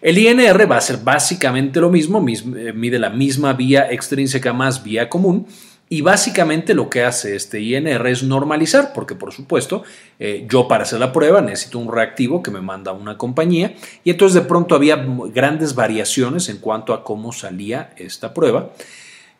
El 0.01 0.17
INR 0.17 0.71
va 0.71 0.77
a 0.77 0.81
ser 0.81 0.97
básicamente 0.97 1.79
lo 1.79 1.91
mismo, 1.91 2.25
eh, 2.27 2.73
mide 2.73 2.97
la 2.97 3.11
misma 3.11 3.53
vía 3.53 3.91
extrínseca 3.91 4.51
más 4.51 4.83
vía 4.83 5.09
común, 5.09 5.45
y 5.93 5.99
básicamente 5.99 6.73
lo 6.73 6.89
que 6.89 7.03
hace 7.03 7.35
este 7.35 7.59
INR 7.59 8.07
es 8.07 8.23
normalizar, 8.23 8.93
porque 8.93 9.13
por 9.13 9.33
supuesto 9.33 9.83
eh, 10.19 10.45
yo 10.49 10.69
para 10.69 10.83
hacer 10.83 11.01
la 11.01 11.11
prueba 11.11 11.41
necesito 11.41 11.79
un 11.79 11.91
reactivo 11.91 12.41
que 12.41 12.49
me 12.49 12.61
manda 12.61 12.93
una 12.93 13.17
compañía 13.17 13.73
y 14.05 14.11
entonces 14.11 14.41
de 14.41 14.47
pronto 14.47 14.73
había 14.73 15.05
grandes 15.33 15.75
variaciones 15.75 16.47
en 16.47 16.59
cuanto 16.59 16.93
a 16.93 17.03
cómo 17.03 17.33
salía 17.33 17.93
esta 17.97 18.33
prueba. 18.33 18.71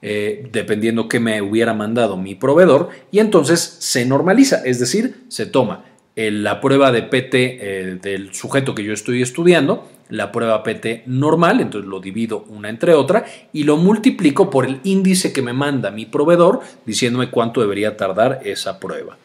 Eh, 0.01 0.49
dependiendo 0.51 1.07
que 1.07 1.21
me 1.21 1.41
hubiera 1.41 1.73
mandado 1.73 2.17
mi 2.17 2.35
proveedor 2.35 2.89
y 3.11 3.19
entonces 3.19 3.61
se 3.79 4.03
normaliza, 4.05 4.61
es 4.65 4.77
decir, 4.79 5.23
se 5.29 5.45
toma 5.45 5.85
la 6.15 6.59
prueba 6.59 6.91
de 6.91 7.03
PT 7.03 7.59
eh, 7.61 7.99
del 8.01 8.33
sujeto 8.33 8.75
que 8.75 8.83
yo 8.83 8.91
estoy 8.91 9.21
estudiando, 9.21 9.87
la 10.11 10.31
prueba 10.31 10.61
PT 10.61 11.03
normal, 11.07 11.61
entonces 11.61 11.89
lo 11.89 11.99
divido 11.99 12.45
una 12.49 12.69
entre 12.69 12.93
otra 12.93 13.25
y 13.51 13.63
lo 13.63 13.77
multiplico 13.77 14.49
por 14.49 14.65
el 14.65 14.79
índice 14.83 15.33
que 15.33 15.41
me 15.41 15.53
manda 15.53 15.89
mi 15.89 16.05
proveedor 16.05 16.61
diciéndome 16.85 17.31
cuánto 17.31 17.61
debería 17.61 17.97
tardar 17.97 18.41
esa 18.45 18.79
prueba. 18.79 19.17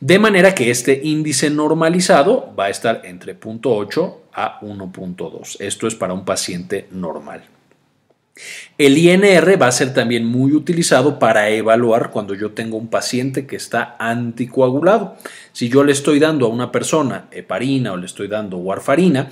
De 0.00 0.18
manera 0.18 0.54
que 0.54 0.70
este 0.70 0.98
índice 1.04 1.50
normalizado 1.50 2.54
va 2.58 2.66
a 2.66 2.70
estar 2.70 3.02
entre 3.04 3.38
0.8 3.38 4.14
a 4.32 4.60
1.2. 4.60 5.56
Esto 5.60 5.86
es 5.86 5.94
para 5.94 6.14
un 6.14 6.24
paciente 6.24 6.88
normal. 6.90 7.42
El 8.78 8.96
INR 8.96 9.60
va 9.60 9.66
a 9.66 9.72
ser 9.72 9.92
también 9.92 10.24
muy 10.24 10.52
utilizado 10.52 11.18
para 11.18 11.50
evaluar 11.50 12.10
cuando 12.10 12.34
yo 12.34 12.52
tengo 12.52 12.78
un 12.78 12.88
paciente 12.88 13.46
que 13.46 13.56
está 13.56 13.96
anticoagulado. 13.98 15.16
Si 15.52 15.68
yo 15.68 15.84
le 15.84 15.92
estoy 15.92 16.18
dando 16.18 16.46
a 16.46 16.48
una 16.48 16.72
persona 16.72 17.26
heparina 17.30 17.92
o 17.92 17.98
le 17.98 18.06
estoy 18.06 18.28
dando 18.28 18.56
warfarina, 18.56 19.28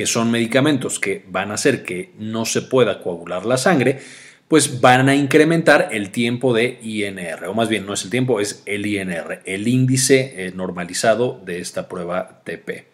que 0.00 0.06
son 0.06 0.30
medicamentos 0.30 0.98
que 0.98 1.26
van 1.28 1.50
a 1.50 1.54
hacer 1.56 1.84
que 1.84 2.14
no 2.18 2.46
se 2.46 2.62
pueda 2.62 3.02
coagular 3.02 3.44
la 3.44 3.58
sangre, 3.58 4.00
pues 4.48 4.80
van 4.80 5.10
a 5.10 5.14
incrementar 5.14 5.90
el 5.92 6.08
tiempo 6.08 6.54
de 6.54 6.78
INR, 6.80 7.44
o 7.46 7.52
más 7.52 7.68
bien 7.68 7.84
no 7.84 7.92
es 7.92 8.04
el 8.04 8.08
tiempo, 8.08 8.40
es 8.40 8.62
el 8.64 8.86
INR, 8.86 9.42
el 9.44 9.68
índice 9.68 10.32
eh, 10.38 10.52
normalizado 10.56 11.38
de 11.44 11.60
esta 11.60 11.86
prueba 11.86 12.40
TP. 12.44 12.86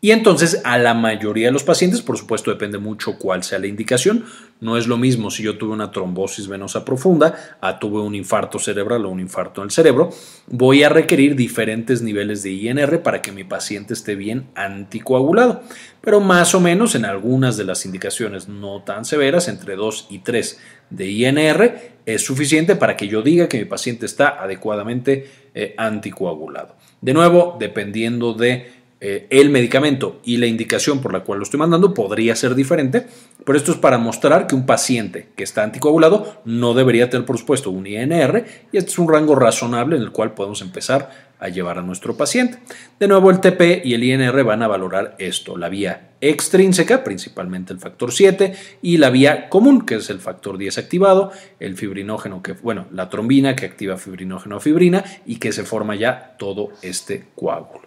Y 0.00 0.12
entonces 0.12 0.60
a 0.62 0.78
la 0.78 0.94
mayoría 0.94 1.46
de 1.48 1.52
los 1.52 1.64
pacientes, 1.64 2.00
por 2.00 2.16
supuesto 2.16 2.52
depende 2.52 2.78
mucho 2.78 3.18
cuál 3.18 3.42
sea 3.42 3.58
la 3.58 3.66
indicación, 3.66 4.24
no 4.60 4.76
es 4.76 4.86
lo 4.86 4.96
mismo 4.96 5.30
si 5.30 5.42
yo 5.42 5.58
tuve 5.58 5.72
una 5.72 5.90
trombosis 5.90 6.48
venosa 6.48 6.84
profunda, 6.84 7.34
a 7.60 7.78
tuve 7.78 8.00
un 8.00 8.14
infarto 8.14 8.58
cerebral 8.58 9.04
o 9.04 9.10
un 9.10 9.20
infarto 9.20 9.60
en 9.60 9.66
el 9.66 9.70
cerebro, 9.70 10.10
voy 10.46 10.82
a 10.82 10.88
requerir 10.88 11.36
diferentes 11.36 12.02
niveles 12.02 12.42
de 12.42 12.52
INR 12.52 13.02
para 13.02 13.22
que 13.22 13.32
mi 13.32 13.44
paciente 13.44 13.94
esté 13.94 14.14
bien 14.14 14.46
anticoagulado, 14.54 15.62
pero 16.00 16.20
más 16.20 16.54
o 16.54 16.60
menos 16.60 16.94
en 16.94 17.04
algunas 17.04 17.56
de 17.56 17.64
las 17.64 17.84
indicaciones 17.84 18.48
no 18.48 18.82
tan 18.82 19.04
severas, 19.04 19.48
entre 19.48 19.76
2 19.76 20.06
y 20.10 20.20
3 20.20 20.60
de 20.90 21.10
INR, 21.10 21.96
es 22.06 22.24
suficiente 22.24 22.76
para 22.76 22.96
que 22.96 23.08
yo 23.08 23.22
diga 23.22 23.48
que 23.48 23.58
mi 23.58 23.64
paciente 23.64 24.06
está 24.06 24.40
adecuadamente 24.42 25.28
eh, 25.54 25.74
anticoagulado. 25.76 26.76
De 27.00 27.12
nuevo, 27.12 27.56
dependiendo 27.58 28.32
de 28.32 28.70
eh, 28.98 29.26
el 29.28 29.50
medicamento 29.50 30.20
y 30.24 30.38
la 30.38 30.46
indicación 30.46 31.02
por 31.02 31.12
la 31.12 31.20
cual 31.20 31.38
lo 31.38 31.42
estoy 31.42 31.60
mandando 31.60 31.92
podría 31.92 32.34
ser 32.34 32.54
diferente, 32.54 33.06
pero 33.44 33.58
esto 33.58 33.72
es 33.72 33.76
para 33.76 33.98
mostrar 33.98 34.46
que 34.46 34.54
un 34.54 34.64
paciente 34.64 35.28
que 35.36 35.44
está 35.44 35.62
anticoagulado 35.62 36.40
no 36.46 36.72
debería 36.72 37.10
tener, 37.10 37.26
por 37.26 37.36
supuesto, 37.36 37.70
un 37.70 37.86
INR 37.86 38.46
y 38.72 38.76
este 38.78 38.90
es 38.90 38.98
un 38.98 39.12
rango 39.12 39.34
razonable 39.34 39.96
en 39.96 40.02
el 40.02 40.12
cual 40.12 40.32
podemos 40.32 40.62
empezar 40.62 41.10
a 41.38 41.48
llevar 41.48 41.78
a 41.78 41.82
nuestro 41.82 42.16
paciente. 42.16 42.58
De 42.98 43.08
nuevo, 43.08 43.30
el 43.30 43.40
TP 43.40 43.82
y 43.84 43.92
el 43.92 44.02
INR 44.02 44.42
van 44.44 44.62
a 44.62 44.68
valorar 44.68 45.14
esto, 45.18 45.58
la 45.58 45.68
vía 45.68 46.12
extrínseca, 46.22 47.04
principalmente 47.04 47.74
el 47.74 47.78
factor 47.78 48.12
7, 48.12 48.54
y 48.80 48.96
la 48.96 49.10
vía 49.10 49.50
común, 49.50 49.84
que 49.84 49.96
es 49.96 50.08
el 50.08 50.20
factor 50.20 50.56
10 50.56 50.78
activado, 50.78 51.32
el 51.60 51.76
fibrinógeno, 51.76 52.42
que, 52.42 52.52
bueno, 52.52 52.86
la 52.90 53.10
trombina 53.10 53.54
que 53.54 53.66
activa 53.66 53.98
fibrinógeno 53.98 54.56
a 54.56 54.60
fibrina 54.60 55.04
y 55.26 55.36
que 55.36 55.52
se 55.52 55.64
forma 55.64 55.94
ya 55.96 56.36
todo 56.38 56.70
este 56.80 57.26
coágulo. 57.34 57.85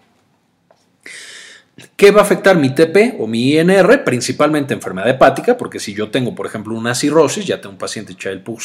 ¿Qué 1.96 2.10
va 2.10 2.20
a 2.20 2.24
afectar 2.24 2.56
mi 2.56 2.74
TP 2.74 3.16
o 3.18 3.26
mi 3.26 3.54
INR? 3.54 4.04
Principalmente 4.04 4.74
enfermedad 4.74 5.08
hepática, 5.08 5.56
porque 5.56 5.80
si 5.80 5.94
yo 5.94 6.10
tengo, 6.10 6.34
por 6.34 6.46
ejemplo, 6.46 6.74
una 6.74 6.94
cirrosis, 6.94 7.44
ya 7.44 7.60
tengo 7.60 7.72
un 7.72 7.78
paciente 7.78 8.14
Child-Pugh 8.14 8.60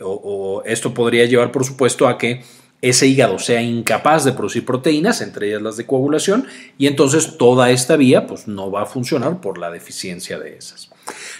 o, 0.00 0.10
o 0.10 0.62
esto 0.64 0.94
podría 0.94 1.26
llevar, 1.26 1.52
por 1.52 1.64
supuesto, 1.64 2.08
a 2.08 2.18
que 2.18 2.42
ese 2.82 3.06
hígado 3.06 3.38
sea 3.38 3.62
incapaz 3.62 4.24
de 4.24 4.32
producir 4.32 4.64
proteínas, 4.64 5.20
entre 5.20 5.48
ellas 5.48 5.62
las 5.62 5.76
de 5.76 5.86
coagulación, 5.86 6.46
y 6.78 6.86
entonces 6.86 7.38
toda 7.38 7.70
esta 7.70 7.96
vía 7.96 8.26
pues, 8.26 8.46
no 8.48 8.70
va 8.70 8.82
a 8.82 8.86
funcionar 8.86 9.40
por 9.40 9.58
la 9.58 9.70
deficiencia 9.70 10.38
de 10.38 10.56
esas. 10.56 10.90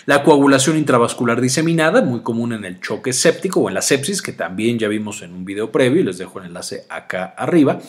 La 0.07 0.23
coagulación 0.23 0.77
intravascular 0.77 1.41
diseminada, 1.41 2.03
muy 2.03 2.21
común 2.21 2.53
en 2.53 2.65
el 2.65 2.81
choque 2.81 3.13
séptico 3.13 3.61
o 3.61 3.69
en 3.69 3.75
la 3.75 3.83
sepsis, 3.83 4.23
que 4.23 4.33
también 4.33 4.79
ya 4.79 4.89
vimos 4.89 5.23
en 5.23 5.33
un 5.33 5.45
video 5.45 5.73
previo, 5.73 6.01
y 6.01 6.05
les 6.05 6.19
dejo 6.19 6.39
el 6.39 6.47
enlace 6.47 6.85
acá 6.89 7.35
arriba. 7.37 7.81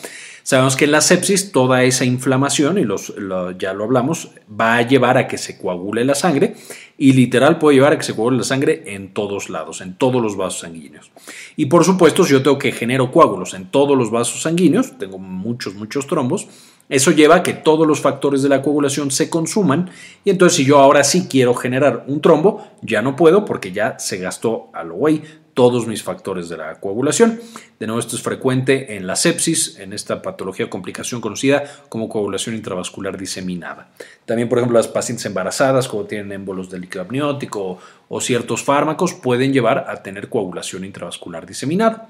Sabemos 0.42 0.76
que 0.76 0.86
en 0.86 0.92
la 0.92 1.00
sepsis 1.00 1.52
toda 1.52 1.84
esa 1.84 2.04
inflamación, 2.04 2.78
y 2.78 2.84
los, 2.84 3.14
ya 3.58 3.74
lo 3.74 3.84
hablamos, 3.84 4.30
va 4.48 4.76
a 4.76 4.82
llevar 4.82 5.18
a 5.18 5.28
que 5.28 5.38
se 5.38 5.58
coagule 5.58 6.04
la 6.04 6.14
sangre 6.14 6.54
y 6.96 7.12
literal 7.12 7.58
puede 7.58 7.76
llevar 7.76 7.92
a 7.92 7.98
que 7.98 8.02
se 8.02 8.14
coagule 8.14 8.38
la 8.38 8.44
sangre 8.44 8.82
en 8.86 9.14
todos 9.14 9.50
lados, 9.50 9.80
en 9.80 9.94
todos 9.94 10.20
los 10.20 10.36
vasos 10.36 10.60
sanguíneos. 10.60 11.12
Y 11.54 11.66
por 11.66 11.84
supuesto, 11.84 12.24
si 12.24 12.32
yo 12.32 12.42
tengo 12.42 12.58
que 12.58 12.72
genero 12.72 13.12
coágulos 13.12 13.54
en 13.54 13.70
todos 13.70 13.96
los 13.96 14.10
vasos 14.10 14.42
sanguíneos, 14.42 14.98
tengo 14.98 15.18
muchos, 15.18 15.74
muchos 15.74 16.06
trombos, 16.08 16.48
eso 16.88 17.10
lleva 17.10 17.36
a 17.36 17.42
que 17.42 17.52
todos 17.52 17.86
los 17.86 18.00
factores 18.00 18.42
de 18.42 18.48
la 18.48 18.62
coagulación 18.62 19.10
se 19.10 19.28
consuman 19.28 19.90
y 20.24 20.30
entonces 20.30 20.56
si 20.56 20.64
yo 20.64 20.78
ahora 20.78 21.04
sí 21.04 21.26
quiero 21.28 21.54
generar 21.54 22.04
un 22.06 22.20
trombo, 22.20 22.66
ya 22.82 23.02
no 23.02 23.16
puedo 23.16 23.44
porque 23.44 23.72
ya 23.72 23.98
se 23.98 24.18
gastó 24.18 24.70
a 24.72 24.84
lo 24.84 24.94
güey 24.94 25.22
todos 25.58 25.88
mis 25.88 26.04
factores 26.04 26.48
de 26.48 26.56
la 26.56 26.78
coagulación. 26.78 27.40
De 27.80 27.88
nuevo, 27.88 27.98
esto 27.98 28.14
es 28.14 28.22
frecuente 28.22 28.94
en 28.94 29.08
la 29.08 29.16
sepsis, 29.16 29.76
en 29.80 29.92
esta 29.92 30.22
patología 30.22 30.66
o 30.66 30.70
complicación 30.70 31.20
conocida 31.20 31.64
como 31.88 32.08
coagulación 32.08 32.54
intravascular 32.54 33.18
diseminada. 33.18 33.90
También, 34.24 34.48
por 34.48 34.58
ejemplo, 34.58 34.78
las 34.78 34.86
pacientes 34.86 35.26
embarazadas, 35.26 35.88
como 35.88 36.04
tienen 36.04 36.30
émbolos 36.30 36.70
de 36.70 36.78
líquido 36.78 37.02
amniótico 37.02 37.80
o 38.08 38.20
ciertos 38.20 38.62
fármacos, 38.62 39.14
pueden 39.14 39.52
llevar 39.52 39.86
a 39.88 40.00
tener 40.00 40.28
coagulación 40.28 40.84
intravascular 40.84 41.44
diseminada. 41.44 42.08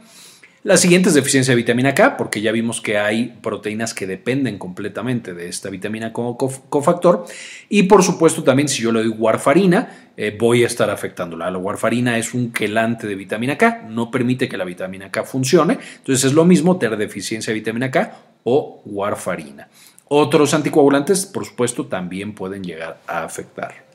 La 0.65 0.77
siguiente 0.77 1.09
es 1.09 1.15
deficiencia 1.15 1.53
de 1.53 1.57
vitamina 1.57 1.95
K, 1.95 2.17
porque 2.17 2.41
ya 2.41 2.51
vimos 2.51 2.81
que 2.81 2.99
hay 2.99 3.39
proteínas 3.41 3.95
que 3.95 4.09
dependen 4.09 4.59
completamente 4.59 5.33
de 5.33 5.49
esta 5.49 5.71
vitamina 5.71 6.13
como 6.13 6.37
cofactor. 6.37 7.27
Y 7.69 7.85
por 7.85 8.03
supuesto 8.03 8.43
también 8.43 8.69
si 8.69 8.83
yo 8.83 8.91
le 8.91 9.05
doy 9.05 9.09
warfarina, 9.09 10.11
eh, 10.17 10.37
voy 10.37 10.65
a 10.65 10.67
estar 10.67 10.91
afectándola. 10.91 11.49
La 11.49 11.59
warfarina 11.59 12.19
es 12.19 12.35
un 12.35 12.51
quelante 12.51 13.07
de 13.07 13.15
vitamina 13.15 13.57
K, 13.57 13.87
no 13.89 14.11
permite 14.11 14.49
que 14.49 14.57
la 14.57 14.65
vitamina 14.65 15.13
K 15.13 15.23
funcione. 15.23 15.79
Entonces 15.99 16.25
es 16.25 16.33
lo 16.33 16.45
mismo 16.45 16.77
tener 16.77 16.99
deficiencia 16.99 17.53
de 17.53 17.61
vitamina 17.61 17.93
K 17.93 18.19
o 18.43 18.83
warfarina. 18.85 19.69
Otros 20.09 20.55
anticoagulantes, 20.55 21.25
por 21.25 21.45
supuesto, 21.45 21.87
también 21.87 22.35
pueden 22.35 22.65
llegar 22.65 22.99
a 23.07 23.23
afectar. 23.23 23.87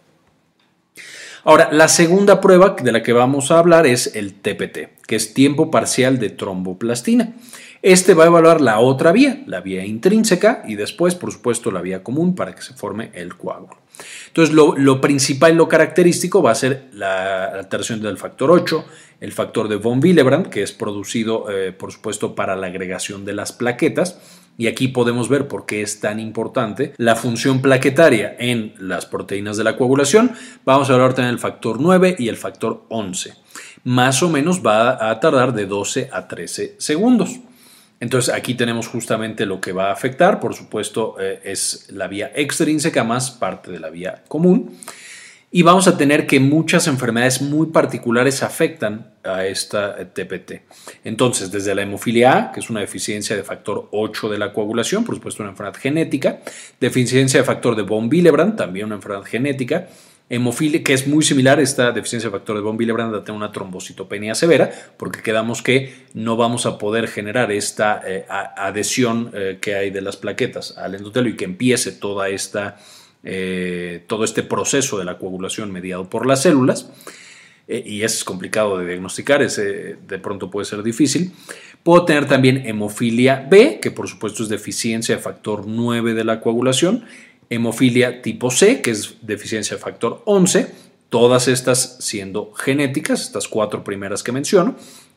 Ahora, 1.45 1.69
la 1.73 1.89
segunda 1.89 2.39
prueba 2.39 2.77
de 2.81 2.91
la 2.93 3.03
que 3.03 3.11
vamos 3.11 3.51
a 3.51 3.59
hablar 3.59 3.85
es 3.85 4.15
el 4.15 4.33
TPT, 4.33 5.02
que 5.13 5.17
es 5.17 5.35
tiempo 5.35 5.69
parcial 5.69 6.17
de 6.17 6.31
tromboplastina. 6.31 7.35
Este 7.83 8.15
va 8.15 8.23
a 8.23 8.27
evaluar 8.27 8.61
la 8.61 8.79
otra 8.79 9.11
vía, 9.11 9.43
la 9.45 9.61
vía 9.61 9.85
intrínseca, 9.85 10.63
y 10.67 10.73
después, 10.73 11.13
por 11.13 11.31
supuesto, 11.31 11.69
la 11.69 11.81
vía 11.81 12.01
común 12.01 12.33
para 12.33 12.55
que 12.55 12.63
se 12.63 12.73
forme 12.73 13.11
el 13.13 13.37
coágulo. 13.37 13.77
Entonces, 14.25 14.55
lo, 14.55 15.01
principal, 15.01 15.55
lo 15.55 15.67
característico 15.67 16.41
va 16.41 16.49
a 16.49 16.55
ser 16.55 16.87
la 16.93 17.45
alteración 17.45 18.01
del 18.01 18.17
factor 18.17 18.49
8, 18.49 18.85
el 19.21 19.31
factor 19.33 19.67
de 19.67 19.75
von 19.75 20.01
Willebrand, 20.03 20.47
que 20.47 20.63
es 20.63 20.71
producido, 20.71 21.51
eh, 21.51 21.73
por 21.73 21.91
supuesto, 21.91 22.33
para 22.33 22.55
la 22.55 22.65
agregación 22.65 23.23
de 23.23 23.33
las 23.33 23.51
plaquetas, 23.51 24.17
y 24.57 24.65
aquí 24.65 24.87
podemos 24.87 25.29
ver 25.29 25.47
por 25.47 25.67
qué 25.67 25.83
es 25.83 25.99
tan 25.99 26.19
importante 26.19 26.93
la 26.97 27.15
función 27.15 27.61
plaquetaria 27.61 28.35
en 28.39 28.73
las 28.79 29.05
proteínas 29.05 29.57
de 29.57 29.63
la 29.63 29.77
coagulación. 29.77 30.31
Vamos 30.65 30.89
a 30.89 30.93
hablar 30.93 31.13
también 31.13 31.35
del 31.35 31.39
factor 31.39 31.79
9 31.79 32.15
y 32.17 32.29
el 32.29 32.37
factor 32.37 32.85
11. 32.89 33.43
Más 33.83 34.23
o 34.23 34.29
menos 34.29 34.65
va 34.65 35.09
a 35.09 35.19
tardar 35.19 35.53
de 35.53 35.65
12 35.65 36.09
a 36.11 36.27
13 36.27 36.75
segundos. 36.77 37.39
Entonces 37.99 38.33
aquí 38.33 38.53
tenemos 38.55 38.87
justamente 38.87 39.45
lo 39.45 39.61
que 39.61 39.71
va 39.71 39.89
a 39.89 39.93
afectar, 39.93 40.39
por 40.39 40.55
supuesto 40.55 41.15
eh, 41.19 41.39
es 41.43 41.87
la 41.89 42.07
vía 42.07 42.31
extrínseca 42.35 43.03
más 43.03 43.31
parte 43.31 43.71
de 43.71 43.79
la 43.79 43.89
vía 43.89 44.23
común 44.27 44.77
y 45.55 45.61
vamos 45.61 45.87
a 45.87 45.95
tener 45.95 46.25
que 46.25 46.39
muchas 46.39 46.87
enfermedades 46.87 47.39
muy 47.39 47.67
particulares 47.67 48.41
afectan 48.41 49.13
a 49.23 49.45
esta 49.45 49.95
TPT. 50.11 50.63
Entonces, 51.03 51.51
desde 51.51 51.75
la 51.75 51.83
hemofilia 51.83 52.37
A, 52.37 52.51
que 52.51 52.59
es 52.59 52.71
una 52.71 52.79
deficiencia 52.79 53.35
de 53.35 53.43
factor 53.43 53.87
8 53.91 54.29
de 54.29 54.39
la 54.39 54.51
coagulación, 54.51 55.05
por 55.05 55.13
supuesto 55.13 55.43
una 55.43 55.51
enfermedad 55.51 55.79
genética, 55.79 56.39
deficiencia 56.79 57.39
de 57.39 57.45
factor 57.45 57.75
de 57.75 57.83
von 57.83 58.09
Willebrand, 58.09 58.55
también 58.55 58.87
una 58.87 58.95
enfermedad 58.95 59.25
genética, 59.25 59.89
hemofilia, 60.29 60.83
que 60.83 60.93
es 60.93 61.07
muy 61.07 61.23
similar, 61.23 61.59
esta 61.59 61.91
deficiencia 61.91 62.29
de 62.29 62.37
factor 62.37 62.55
de 62.55 62.61
von 62.61 62.77
Willebrand 62.77 63.13
a 63.15 63.23
tener 63.23 63.37
una 63.37 63.51
trombocitopenia 63.51 64.35
severa, 64.35 64.71
porque 64.97 65.21
quedamos 65.21 65.61
que 65.61 65.93
no 66.13 66.37
vamos 66.37 66.65
a 66.65 66.77
poder 66.77 67.07
generar 67.07 67.51
esta 67.51 68.01
eh, 68.05 68.25
adhesión 68.29 69.31
eh, 69.33 69.57
que 69.61 69.75
hay 69.75 69.89
de 69.91 70.01
las 70.01 70.17
plaquetas 70.17 70.77
al 70.77 70.95
endotelio 70.95 71.33
y 71.33 71.35
que 71.35 71.45
empiece 71.45 71.91
toda 71.91 72.29
esta 72.29 72.77
eh, 73.25 74.03
todo 74.07 74.25
este 74.25 74.43
proceso 74.43 74.99
de 74.99 75.05
la 75.05 75.17
coagulación 75.17 75.71
mediado 75.71 76.09
por 76.09 76.25
las 76.25 76.41
células, 76.41 76.89
y 77.65 78.01
es 78.03 78.25
complicado 78.25 78.77
de 78.77 78.87
diagnosticar, 78.87 79.41
ese 79.41 79.95
de 79.95 80.19
pronto 80.19 80.51
puede 80.51 80.65
ser 80.65 80.83
difícil. 80.83 81.31
Puedo 81.81 82.03
tener 82.03 82.27
también 82.27 82.65
hemofilia 82.65 83.47
B, 83.49 83.79
que 83.81 83.89
por 83.89 84.09
supuesto 84.09 84.43
es 84.43 84.49
deficiencia 84.49 85.15
de 85.15 85.21
factor 85.21 85.65
9 85.65 86.13
de 86.13 86.25
la 86.25 86.41
coagulación, 86.41 87.05
hemofilia 87.53 88.21
tipo 88.21 88.51
C, 88.51 88.81
que 88.81 88.91
es 88.91 89.15
deficiencia 89.21 89.77
de 89.77 89.81
factor 89.81 90.21
11, 90.25 90.67
todas 91.09 91.47
estas 91.47 91.97
siendo 91.99 92.53
genéticas, 92.53 93.21
estas 93.21 93.47
cuatro 93.47 93.83
primeras 93.83 94.23
que 94.23 94.31
menciono, 94.31 94.75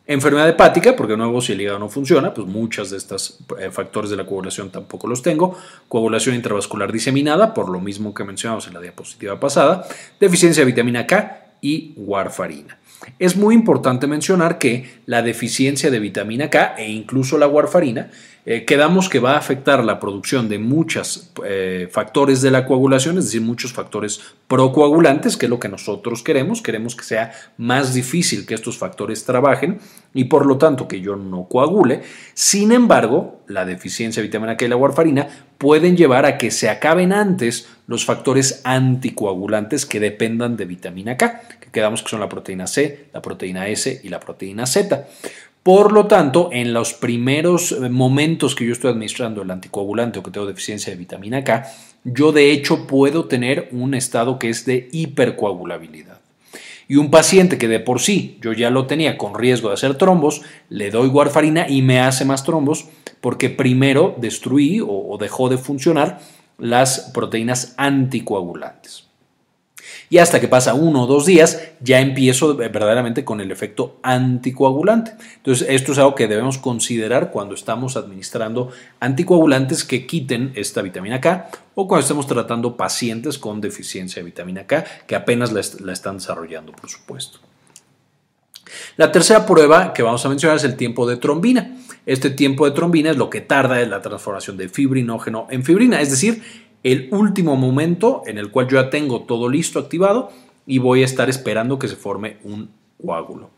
Enfermedad 0.09 0.49
hepática, 0.49 0.95
porque 0.95 1.17
nuevo 1.17 1.41
si 1.41 1.53
el 1.53 1.61
hígado 1.61 1.81
no 1.81 1.89
funciona, 1.89 2.33
pues 2.33 2.47
muchos 2.47 2.91
de 2.91 2.97
estos 2.97 3.41
eh, 3.59 3.73
factores 3.73 4.09
de 4.09 4.17
la 4.17 4.25
coagulación 4.25 4.71
tampoco 4.71 5.09
los 5.09 5.21
tengo. 5.21 5.59
Coagulación 5.89 6.37
intravascular 6.37 6.93
diseminada, 6.93 7.53
por 7.53 7.69
lo 7.69 7.81
mismo 7.81 8.15
que 8.15 8.23
mencionamos 8.23 8.69
en 8.69 8.75
la 8.75 8.81
diapositiva 8.81 9.41
pasada. 9.41 9.85
Deficiencia 10.21 10.61
de 10.61 10.67
vitamina 10.67 11.09
K 11.09 11.46
y 11.61 11.95
warfarina. 11.97 12.79
Es 13.19 13.37
muy 13.37 13.55
importante 13.55 14.07
mencionar 14.07 14.59
que 14.59 15.01
la 15.07 15.23
deficiencia 15.23 15.91
de 15.91 16.01
vitamina 16.01 16.51
K 16.51 16.75
e 16.79 16.91
incluso 16.91 17.39
la 17.39 17.47
warfarina 17.47 18.11
eh, 18.49 18.65
quedamos 18.65 19.09
que 19.09 19.19
va 19.19 19.33
a 19.33 19.39
afectar 19.39 19.83
la 19.83 19.99
producción 19.99 20.49
de 20.49 20.61
muchos 20.61 21.33
eh, 21.45 21.89
factores 21.91 22.43
de 22.43 22.53
la 22.53 22.65
coagulación, 22.65 23.19
es 23.19 23.25
decir, 23.25 23.41
muchos 23.41 23.73
factores 23.73 24.21
procoagulantes, 24.47 25.37
que 25.37 25.47
es 25.47 25.51
lo 25.51 25.59
que 25.59 25.69
nosotros 25.69 26.23
queremos. 26.23 26.63
Queremos 26.63 26.95
que 26.95 27.03
sea 27.03 27.33
más 27.59 27.93
difícil 27.93 28.47
que 28.47 28.55
estos 28.55 28.79
factores 28.79 29.25
trabajen 29.25 29.81
y 30.15 30.25
por 30.25 30.47
lo 30.47 30.59
tanto 30.59 30.87
que 30.87 31.01
yo 31.01 31.17
no 31.17 31.49
coagule. 31.49 32.03
Sin 32.35 32.71
embargo, 32.71 33.41
la 33.49 33.65
deficiencia 33.65 34.23
de 34.23 34.29
vitamina 34.29 34.57
K 34.57 34.65
y 34.65 34.69
la 34.69 34.77
warfarina 34.77 35.27
pueden 35.59 35.97
llevar 35.97 36.25
a 36.25 36.39
que 36.39 36.53
se 36.53 36.71
acaben 36.71 37.13
antes 37.13 37.69
los 37.87 38.05
factores 38.05 38.61
anticoagulantes 38.65 39.87
que 39.87 40.01
dependan 40.01 40.57
de 40.57 40.65
vitamina 40.65 41.17
K, 41.17 41.41
que 41.61 41.71
quedamos 41.71 42.03
que 42.03 42.09
son 42.09 42.21
la 42.21 42.29
proteína 42.29 42.67
C, 42.67 43.07
la 43.13 43.23
proteína 43.23 43.69
S 43.69 44.01
y 44.03 44.09
la 44.09 44.21
proteína 44.21 44.67
Z. 44.67 45.07
Por 45.63 45.93
lo 45.93 46.07
tanto, 46.07 46.51
en 46.53 46.73
los 46.73 46.95
primeros 46.95 47.73
eh, 47.73 47.89
momentos 47.89 48.55
que 48.55 48.65
yo 48.65 48.73
estoy 48.73 48.91
administrando 48.93 49.43
el 49.43 49.51
anticoagulante 49.51 50.19
o 50.19 50.23
que 50.23 50.31
tengo 50.31 50.47
deficiencia 50.47 50.93
de 50.93 50.99
vitamina 50.99 51.43
K, 51.43 51.67
yo 52.05 52.31
de 52.31 52.53
hecho 52.53 52.87
puedo 52.87 53.25
tener 53.25 53.69
un 53.73 53.95
estado 53.95 54.39
que 54.39 54.49
es 54.49 54.65
de 54.65 54.89
hipercoagulabilidad. 54.93 56.21
Y 56.89 56.97
un 56.97 57.11
paciente 57.11 57.59
que 57.59 57.67
de 57.67 57.81
por 57.81 58.01
sí 58.01 58.39
yo 58.41 58.53
ya 58.53 58.71
lo 58.71 58.87
tenía 58.87 59.19
con 59.19 59.35
riesgo 59.35 59.69
de 59.69 59.75
hacer 59.75 59.97
trombos, 59.97 60.43
le 60.69 60.93
doy 60.93 61.09
warfarina 61.09 61.69
y 61.69 61.83
me 61.83 61.99
hace 61.99 62.25
más 62.25 62.45
trombos 62.45 62.87
porque 63.21 63.51
primero 63.51 64.15
destruí 64.19 64.81
o 64.81 65.19
dejó 65.19 65.49
de 65.49 65.59
funcionar 65.59 66.21
las 66.59 67.11
proteínas 67.13 67.75
anticoagulantes. 67.77 69.07
Y 70.09 70.19
hasta 70.19 70.41
que 70.41 70.49
pasa 70.49 70.75
uno 70.75 71.05
o 71.05 71.07
dos 71.07 71.27
días, 71.27 71.61
ya 71.81 72.01
empiezo 72.01 72.55
verdaderamente 72.57 73.25
con 73.25 73.41
el 73.41 73.51
efecto 73.51 73.99
anticoagulante. 74.03 75.13
Entonces, 75.37 75.67
esto 75.69 75.93
es 75.93 75.99
algo 75.99 76.15
que 76.15 76.29
debemos 76.29 76.59
considerar 76.59 77.31
cuando 77.31 77.55
estamos 77.55 77.97
administrando 77.97 78.71
anticoagulantes 79.01 79.85
que 79.85 80.07
quiten 80.07 80.53
esta 80.55 80.83
vitamina 80.83 81.21
K 81.21 81.49
o 81.75 81.89
cuando 81.89 82.03
estemos 82.03 82.27
tratando 82.27 82.77
pacientes 82.77 83.39
con 83.39 83.61
deficiencia 83.61 84.21
de 84.21 84.27
vitamina 84.27 84.67
K 84.67 84.85
que 85.07 85.17
apenas 85.17 85.53
la, 85.53 85.93
están 85.93 86.19
desarrollando, 86.19 86.73
por 86.73 86.89
supuesto. 86.89 87.41
La 88.97 89.13
tercera 89.13 89.47
prueba 89.47 89.93
que 89.93 90.03
vamos 90.03 90.25
a 90.25 90.29
mencionar 90.29 90.57
es 90.57 90.65
el 90.65 90.77
tiempo 90.77 91.07
de 91.07 91.17
trombina. 91.17 91.77
Este 92.07 92.31
tiempo 92.31 92.65
de 92.65 92.71
trombina 92.71 93.11
es 93.11 93.17
lo 93.17 93.29
que 93.29 93.41
tarda 93.41 93.83
en 93.83 93.91
la 93.91 94.01
transformación 94.01 94.57
de 94.57 94.69
fibrinógeno 94.69 95.49
en 95.51 95.65
fibrina, 95.65 96.01
es 96.01 96.11
decir, 96.11 96.41
el 96.85 97.09
último 97.11 97.57
momento 97.57 98.23
en 98.27 98.39
el 98.39 98.53
cual 98.53 98.69
yo 98.69 98.81
ya 98.81 98.91
tengo 98.91 99.23
todo 99.23 99.49
listo, 99.49 99.81
activado, 99.81 100.31
y 100.67 100.79
voy 100.79 101.03
a 101.03 101.05
estar 101.05 101.29
esperando 101.29 101.81
que 101.81 101.89
se 101.89 101.97
forme 101.97 102.37
un 102.45 102.71
coágulo. 103.05 103.51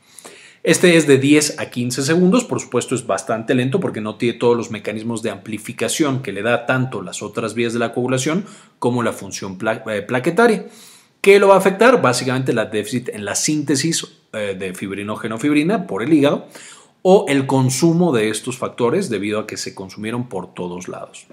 Este 0.62 0.96
es 0.96 1.06
de 1.06 1.18
10 1.18 1.60
a 1.60 1.70
15 1.70 2.02
segundos, 2.02 2.44
por 2.44 2.60
supuesto 2.60 2.94
es 2.94 3.06
bastante 3.06 3.54
lento 3.54 3.80
porque 3.80 4.00
no 4.00 4.16
tiene 4.16 4.38
todos 4.38 4.56
los 4.56 4.70
mecanismos 4.70 5.22
de 5.22 5.30
amplificación 5.30 6.22
que 6.22 6.32
le 6.32 6.42
da 6.42 6.64
tanto 6.64 7.02
las 7.02 7.22
otras 7.22 7.54
vías 7.54 7.74
de 7.74 7.78
la 7.78 7.92
coagulación 7.92 8.46
como 8.78 9.02
la 9.02 9.12
función 9.12 9.58
eh, 9.62 10.02
plaquetaria. 10.02 10.66
¿Qué 11.20 11.38
lo 11.38 11.48
va 11.48 11.54
a 11.54 11.58
afectar? 11.58 12.00
Básicamente 12.00 12.52
la 12.52 12.66
déficit 12.66 13.10
en 13.10 13.24
la 13.24 13.34
síntesis 13.34 14.06
eh, 14.32 14.56
de 14.58 14.74
fibrinógeno-fibrina 14.74 15.86
por 15.86 16.02
el 16.02 16.12
hígado 16.12 16.48
o 17.02 17.26
el 17.28 17.46
consumo 17.46 18.12
de 18.12 18.30
estos 18.30 18.58
factores 18.58 19.08
debido 19.08 19.40
a 19.40 19.46
que 19.46 19.56
se 19.56 19.74
consumieron 19.74 20.28
por 20.28 20.52
todos 20.54 20.88
lados. 20.88 21.26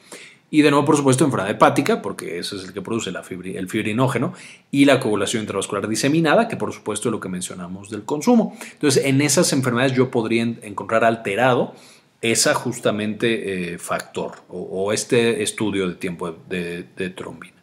Y 0.52 0.62
de 0.62 0.72
nuevo, 0.72 0.86
por 0.86 0.96
supuesto, 0.96 1.26
enfermedad 1.26 1.52
hepática, 1.52 2.02
porque 2.02 2.40
ese 2.40 2.56
es 2.56 2.64
el 2.66 2.74
que 2.74 2.82
produce 2.82 3.12
la 3.12 3.24
el 3.30 3.68
fibrinógeno, 3.68 4.34
y 4.72 4.86
la 4.86 5.00
coagulación 5.00 5.42
intravascular 5.42 5.88
diseminada, 5.88 6.48
que 6.48 6.56
por 6.56 6.72
supuesto 6.72 7.10
es 7.10 7.12
lo 7.12 7.20
que 7.20 7.30
mencionamos 7.30 7.90
del 7.90 8.04
consumo. 8.04 8.56
Entonces, 8.72 9.04
en 9.06 9.22
esas 9.22 9.52
enfermedades 9.54 9.94
yo 9.94 10.12
podría 10.12 10.44
encontrar 10.44 11.04
alterado 11.04 11.74
ese 12.22 12.54
justamente 12.54 13.74
eh, 13.74 13.78
factor 13.78 14.44
o, 14.50 14.94
este 14.94 15.44
estudio 15.44 15.88
de 15.88 15.96
tiempo 15.96 16.32
de, 16.48 16.84
trombina. 17.16 17.54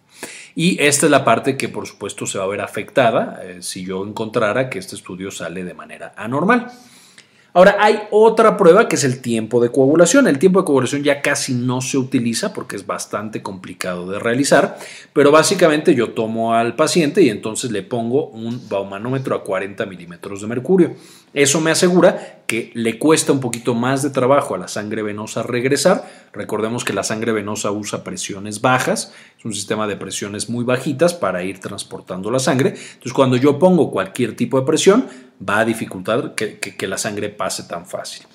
Y 0.54 0.80
esta 0.82 1.06
es 1.06 1.10
la 1.10 1.24
parte 1.24 1.56
que 1.56 1.68
por 1.68 1.86
supuesto 1.86 2.26
se 2.26 2.38
va 2.38 2.44
a 2.44 2.48
ver 2.48 2.60
afectada 2.60 3.40
eh, 3.42 3.62
si 3.62 3.84
yo 3.84 4.04
encontrara 4.06 4.68
que 4.68 4.78
este 4.78 4.94
estudio 4.96 5.30
sale 5.30 5.64
de 5.64 5.74
manera 5.74 6.12
anormal. 6.16 6.70
Ahora, 7.54 7.76
hay 7.80 8.04
otra 8.10 8.56
prueba 8.56 8.88
que 8.88 8.96
es 8.96 9.04
el 9.04 9.20
tiempo 9.20 9.62
de 9.62 9.70
coagulación. 9.70 10.26
El 10.26 10.38
tiempo 10.38 10.60
de 10.60 10.64
coagulación 10.64 11.02
ya 11.02 11.20
casi 11.20 11.52
no 11.52 11.82
se 11.82 11.98
utiliza 11.98 12.54
porque 12.54 12.76
es 12.76 12.86
bastante 12.86 13.42
complicado 13.42 14.10
de 14.10 14.18
realizar, 14.18 14.78
pero 15.12 15.30
básicamente 15.30 15.94
yo 15.94 16.12
tomo 16.12 16.54
al 16.54 16.76
paciente 16.76 17.20
y 17.20 17.28
entonces 17.28 17.70
le 17.70 17.82
pongo 17.82 18.28
un 18.28 18.68
baumanómetro 18.70 19.34
a 19.34 19.44
40 19.44 19.84
milímetros 19.84 20.40
de 20.40 20.46
mercurio. 20.46 20.96
Eso 21.34 21.60
me 21.60 21.70
asegura 21.70 22.42
que 22.46 22.70
le 22.74 22.98
cuesta 22.98 23.32
un 23.32 23.40
poquito 23.40 23.74
más 23.74 24.02
de 24.02 24.10
trabajo 24.10 24.54
a 24.54 24.58
la 24.58 24.68
sangre 24.68 25.02
venosa 25.02 25.42
regresar. 25.42 26.06
Recordemos 26.32 26.84
que 26.84 26.92
la 26.92 27.02
sangre 27.02 27.32
venosa 27.32 27.70
usa 27.70 28.04
presiones 28.04 28.60
bajas, 28.60 29.12
es 29.38 29.44
un 29.44 29.54
sistema 29.54 29.86
de 29.86 29.96
presiones 29.96 30.50
muy 30.50 30.64
bajitas 30.64 31.14
para 31.14 31.42
ir 31.42 31.60
transportando 31.60 32.30
la 32.30 32.38
sangre. 32.38 32.70
Entonces, 32.70 33.12
cuando 33.12 33.36
yo 33.36 33.58
pongo 33.58 33.90
cualquier 33.90 34.36
tipo 34.36 34.60
de 34.60 34.66
presión, 34.66 35.06
va 35.48 35.60
a 35.60 35.64
dificultar 35.64 36.34
que, 36.34 36.86
la 36.86 36.98
sangre 36.98 37.28
pase 37.28 37.64
tan 37.64 37.86
fácil. 37.86 38.26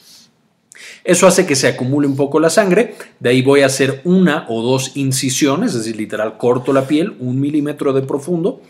Eso 1.04 1.26
hace 1.26 1.46
que 1.46 1.56
se 1.56 1.68
acumule 1.68 2.08
un 2.08 2.16
poco 2.16 2.40
la 2.40 2.50
sangre, 2.50 2.96
de 3.20 3.30
ahí 3.30 3.42
voy 3.42 3.62
a 3.62 3.66
hacer 3.66 4.02
una 4.04 4.46
o 4.48 4.62
dos 4.62 4.96
incisiones, 4.96 5.72
es 5.72 5.80
decir, 5.80 5.98
literal 5.98 6.38
corto 6.38 6.72
la 6.72 6.88
piel, 6.88 7.16
un 7.20 7.40
milímetro 7.40 7.94
de 7.94 8.04
profundo, 8.04 8.62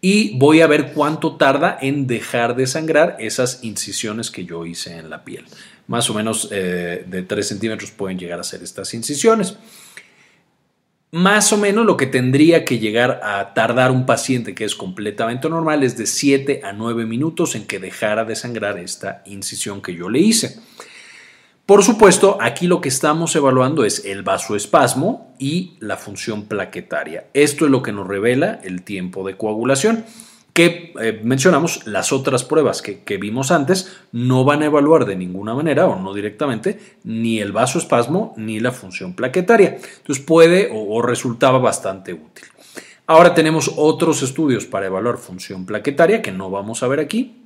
y 0.00 0.36
voy 0.38 0.60
a 0.60 0.66
ver 0.66 0.92
cuánto 0.92 1.36
tarda 1.36 1.76
en 1.80 2.06
dejar 2.06 2.56
de 2.56 2.66
sangrar 2.66 3.16
esas 3.18 3.62
incisiones 3.62 4.30
que 4.30 4.44
yo 4.44 4.64
hice 4.66 4.96
en 4.96 5.10
la 5.10 5.24
piel. 5.24 5.44
Más 5.86 6.08
o 6.10 6.14
menos 6.14 6.48
eh, 6.52 7.04
de 7.06 7.22
3 7.22 7.46
centímetros 7.46 7.90
pueden 7.90 8.18
llegar 8.18 8.38
a 8.38 8.44
ser 8.44 8.62
estas 8.62 8.94
incisiones. 8.94 9.56
Más 11.10 11.54
o 11.54 11.56
menos 11.56 11.86
lo 11.86 11.96
que 11.96 12.06
tendría 12.06 12.66
que 12.66 12.78
llegar 12.78 13.20
a 13.22 13.54
tardar 13.54 13.90
un 13.90 14.04
paciente 14.04 14.54
que 14.54 14.64
es 14.64 14.74
completamente 14.74 15.48
normal 15.48 15.82
es 15.82 15.96
de 15.96 16.06
7 16.06 16.60
a 16.62 16.74
9 16.74 17.06
minutos 17.06 17.54
en 17.54 17.66
que 17.66 17.78
dejara 17.78 18.26
de 18.26 18.36
sangrar 18.36 18.78
esta 18.78 19.22
incisión 19.24 19.80
que 19.80 19.94
yo 19.94 20.10
le 20.10 20.18
hice. 20.18 20.60
Por 21.64 21.82
supuesto, 21.82 22.36
aquí 22.42 22.66
lo 22.66 22.82
que 22.82 22.90
estamos 22.90 23.34
evaluando 23.36 23.86
es 23.86 24.04
el 24.04 24.22
vasoespasmo 24.22 25.34
y 25.38 25.76
la 25.80 25.96
función 25.96 26.44
plaquetaria. 26.44 27.28
Esto 27.32 27.64
es 27.64 27.70
lo 27.70 27.82
que 27.82 27.92
nos 27.92 28.06
revela 28.06 28.60
el 28.62 28.82
tiempo 28.82 29.26
de 29.26 29.38
coagulación 29.38 30.04
que 30.58 30.92
eh, 31.00 31.20
mencionamos, 31.22 31.86
las 31.86 32.10
otras 32.10 32.42
pruebas 32.42 32.82
que, 32.82 33.16
vimos 33.16 33.52
antes 33.52 33.96
no 34.10 34.42
van 34.42 34.62
a 34.62 34.64
evaluar 34.64 35.04
de 35.04 35.14
ninguna 35.14 35.54
manera 35.54 35.86
o 35.86 35.94
no 35.94 36.12
directamente 36.12 36.80
ni 37.04 37.38
el 37.38 37.52
vasoespasmo 37.52 38.34
ni 38.36 38.58
la 38.58 38.72
función 38.72 39.14
plaquetaria. 39.14 39.78
Entonces 39.98 40.18
puede 40.24 40.68
o 40.72 41.00
resultaba 41.00 41.60
bastante 41.60 42.12
útil. 42.12 42.46
Ahora 43.06 43.34
tenemos 43.34 43.70
otros 43.76 44.24
estudios 44.24 44.66
para 44.66 44.86
evaluar 44.86 45.18
función 45.18 45.64
plaquetaria 45.64 46.22
que 46.22 46.32
no 46.32 46.50
vamos 46.50 46.82
a 46.82 46.88
ver 46.88 46.98
aquí, 46.98 47.40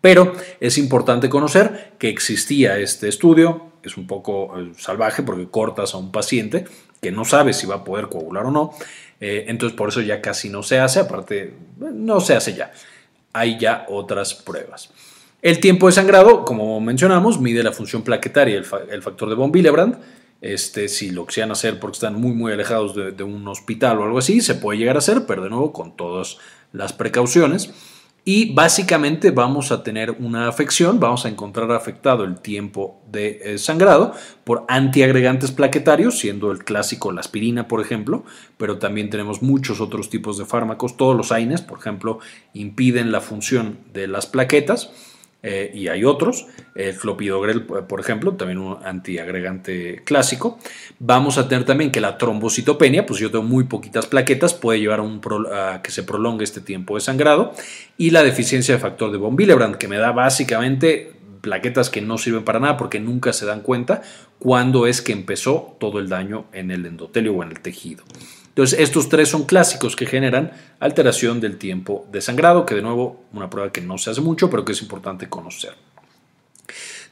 pero 0.00 0.32
es 0.60 0.78
importante 0.78 1.28
conocer 1.28 1.94
que 1.98 2.08
existía 2.08 2.78
este 2.78 3.08
estudio, 3.08 3.72
es 3.82 3.96
un 3.96 4.06
poco 4.06 4.56
eh, 4.60 4.70
salvaje 4.78 5.24
porque 5.24 5.48
cortas 5.48 5.92
a 5.94 5.98
un 5.98 6.12
paciente 6.12 6.66
que 7.00 7.10
no 7.10 7.24
sabe 7.24 7.52
si 7.52 7.66
va 7.66 7.74
a 7.74 7.84
poder 7.84 8.08
coagular 8.08 8.46
o 8.46 8.52
no, 8.52 8.74
eh, 9.22 9.44
entonces 9.46 9.76
por 9.76 9.88
eso 9.88 10.00
ya 10.00 10.20
casi 10.20 10.48
no 10.48 10.64
se 10.64 10.80
hace, 10.80 10.98
aparte 10.98 11.54
no 11.78 12.20
se 12.20 12.34
hace 12.34 12.54
ya, 12.54 12.72
hay 13.32 13.56
ya 13.56 13.86
otras 13.88 14.34
pruebas. 14.34 14.90
El 15.40 15.60
tiempo 15.60 15.86
de 15.86 15.92
sangrado, 15.92 16.44
como 16.44 16.80
mencionamos, 16.80 17.40
mide 17.40 17.62
la 17.62 17.70
función 17.70 18.02
plaquetaria, 18.02 18.58
el, 18.58 18.66
el 18.90 19.00
factor 19.00 19.28
de 19.28 19.36
von 19.36 19.52
Willebrand, 19.54 19.96
este, 20.40 20.88
si 20.88 21.12
lo 21.12 21.24
quisieran 21.24 21.52
hacer 21.52 21.78
porque 21.78 21.94
están 21.94 22.20
muy 22.20 22.32
muy 22.32 22.52
alejados 22.52 22.96
de, 22.96 23.12
de 23.12 23.22
un 23.22 23.46
hospital 23.46 23.98
o 23.98 24.04
algo 24.04 24.18
así, 24.18 24.40
se 24.40 24.56
puede 24.56 24.80
llegar 24.80 24.96
a 24.96 24.98
hacer, 24.98 25.24
pero 25.24 25.44
de 25.44 25.50
nuevo 25.50 25.72
con 25.72 25.96
todas 25.96 26.38
las 26.72 26.92
precauciones 26.92 27.72
y 28.24 28.54
básicamente 28.54 29.32
vamos 29.32 29.72
a 29.72 29.82
tener 29.82 30.12
una 30.12 30.46
afección, 30.46 31.00
vamos 31.00 31.26
a 31.26 31.28
encontrar 31.28 31.72
afectado 31.72 32.22
el 32.22 32.38
tiempo 32.38 33.02
de 33.10 33.40
eh, 33.42 33.58
sangrado 33.58 34.14
por 34.44 34.64
antiagregantes 34.68 35.50
plaquetarios, 35.50 36.18
siendo 36.18 36.52
el 36.52 36.62
clásico 36.62 37.10
la 37.10 37.20
aspirina, 37.20 37.66
por 37.66 37.80
ejemplo, 37.80 38.24
pero 38.58 38.78
también 38.78 39.10
tenemos 39.10 39.42
muchos 39.42 39.80
otros 39.80 40.08
tipos 40.08 40.38
de 40.38 40.44
fármacos, 40.44 40.96
todos 40.96 41.16
los 41.16 41.32
AINES, 41.32 41.62
por 41.62 41.80
ejemplo, 41.80 42.20
impiden 42.54 43.10
la 43.10 43.20
función 43.20 43.80
de 43.92 44.06
las 44.06 44.26
plaquetas 44.26 45.11
eh, 45.42 45.70
y 45.74 45.88
hay 45.88 46.04
otros, 46.04 46.46
el 46.74 46.96
clopidogrel, 46.96 47.62
por 47.64 48.00
ejemplo, 48.00 48.34
también 48.34 48.58
un 48.58 48.78
antiagregante 48.84 50.02
clásico. 50.04 50.58
Vamos 51.00 51.36
a 51.38 51.48
tener 51.48 51.64
también 51.64 51.90
que 51.90 52.00
la 52.00 52.16
trombocitopenia, 52.16 53.06
pues 53.06 53.18
yo 53.18 53.30
tengo 53.30 53.44
muy 53.44 53.64
poquitas 53.64 54.06
plaquetas, 54.06 54.54
puede 54.54 54.80
llevar 54.80 55.00
a, 55.00 55.02
un 55.02 55.20
que 55.82 55.90
se 55.90 56.04
prolongue 56.04 56.44
este 56.44 56.60
tiempo 56.60 56.94
de 56.94 57.00
sangrado. 57.00 57.52
Y 57.98 58.10
la 58.10 58.22
deficiencia 58.22 58.74
de 58.74 58.80
factor 58.80 59.10
de 59.10 59.18
von 59.18 59.34
Willebrand, 59.36 59.76
que 59.76 59.88
me 59.88 59.96
da 59.96 60.12
básicamente 60.12 61.12
plaquetas 61.40 61.90
que 61.90 62.00
no 62.00 62.18
sirven 62.18 62.44
para 62.44 62.60
nada 62.60 62.76
porque 62.76 63.00
nunca 63.00 63.32
se 63.32 63.44
dan 63.44 63.60
cuenta 63.60 64.02
cuándo 64.38 64.86
es 64.86 65.02
que 65.02 65.12
empezó 65.12 65.76
todo 65.80 65.98
el 65.98 66.08
daño 66.08 66.46
en 66.52 66.70
el 66.70 66.86
endotelio 66.86 67.34
o 67.34 67.42
en 67.42 67.50
el 67.50 67.60
tejido. 67.60 68.04
Entonces, 68.52 68.80
estos 68.80 69.08
tres 69.08 69.30
son 69.30 69.44
clásicos 69.44 69.96
que 69.96 70.04
generan 70.04 70.52
alteración 70.78 71.40
del 71.40 71.56
tiempo 71.56 72.06
de 72.12 72.20
sangrado, 72.20 72.66
que 72.66 72.74
de 72.74 72.82
nuevo, 72.82 73.24
una 73.32 73.48
prueba 73.48 73.72
que 73.72 73.80
no 73.80 73.96
se 73.96 74.10
hace 74.10 74.20
mucho, 74.20 74.50
pero 74.50 74.62
que 74.62 74.72
es 74.72 74.82
importante 74.82 75.26
conocer. 75.26 75.72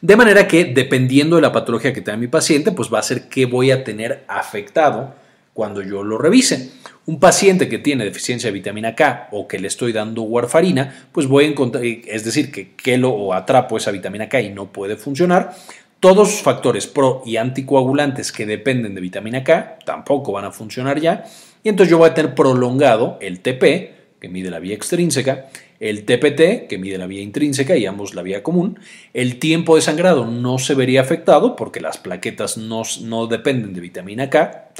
De 0.02 0.16
manera 0.16 0.46
que, 0.46 0.66
dependiendo 0.66 1.36
de 1.36 1.42
la 1.42 1.52
patología 1.52 1.94
que 1.94 2.02
tenga 2.02 2.18
mi 2.18 2.28
paciente, 2.28 2.72
pues 2.72 2.92
va 2.92 2.98
a 2.98 3.02
ser 3.02 3.28
qué 3.28 3.46
voy 3.46 3.70
a 3.70 3.84
tener 3.84 4.24
afectado 4.28 5.14
cuando 5.54 5.82
yo 5.82 6.02
lo 6.02 6.18
revise. 6.18 6.72
Un 7.06 7.18
paciente 7.18 7.68
que 7.68 7.78
tiene 7.78 8.04
deficiencia 8.04 8.48
de 8.48 8.54
vitamina 8.54 8.94
K 8.94 9.28
o 9.32 9.48
que 9.48 9.58
le 9.58 9.68
estoy 9.68 9.92
dando 9.92 10.22
warfarina, 10.22 11.08
pues 11.12 11.26
voy 11.26 11.44
a 11.44 11.48
encontrar, 11.48 11.84
es 11.84 12.24
decir, 12.24 12.52
que, 12.52 12.72
que 12.74 12.98
lo 12.98 13.10
o 13.10 13.32
atrapo 13.32 13.76
esa 13.76 13.90
vitamina 13.90 14.28
K 14.28 14.40
y 14.42 14.50
no 14.50 14.72
puede 14.72 14.96
funcionar, 14.96 15.54
todos 16.00 16.16
los 16.16 16.42
factores 16.42 16.86
pro 16.86 17.22
y 17.26 17.36
anticoagulantes 17.36 18.32
que 18.32 18.46
dependen 18.46 18.94
de 18.94 19.02
vitamina 19.02 19.44
K 19.44 19.78
tampoco 19.84 20.32
van 20.32 20.46
a 20.46 20.50
funcionar 20.50 20.98
ya. 20.98 21.24
Y 21.62 21.68
entonces 21.68 21.90
yo 21.90 21.98
voy 21.98 22.08
a 22.08 22.14
tener 22.14 22.34
prolongado 22.34 23.18
el 23.20 23.40
TP, 23.40 23.92
que 24.18 24.28
mide 24.28 24.50
la 24.50 24.58
vía 24.58 24.74
extrínseca, 24.74 25.50
el 25.78 26.04
TPT, 26.04 26.68
que 26.68 26.78
mide 26.78 26.98
la 26.98 27.06
vía 27.06 27.22
intrínseca 27.22 27.76
y 27.76 27.86
ambos 27.86 28.14
la 28.14 28.22
vía 28.22 28.42
común. 28.42 28.80
El 29.12 29.38
tiempo 29.38 29.76
de 29.76 29.82
sangrado 29.82 30.26
no 30.26 30.58
se 30.58 30.74
vería 30.74 31.02
afectado 31.02 31.54
porque 31.54 31.80
las 31.80 31.98
plaquetas 31.98 32.56
no, 32.56 32.82
no 33.02 33.26
dependen 33.26 33.74
de 33.74 33.80
vitamina 33.80 34.30
K. 34.30 34.70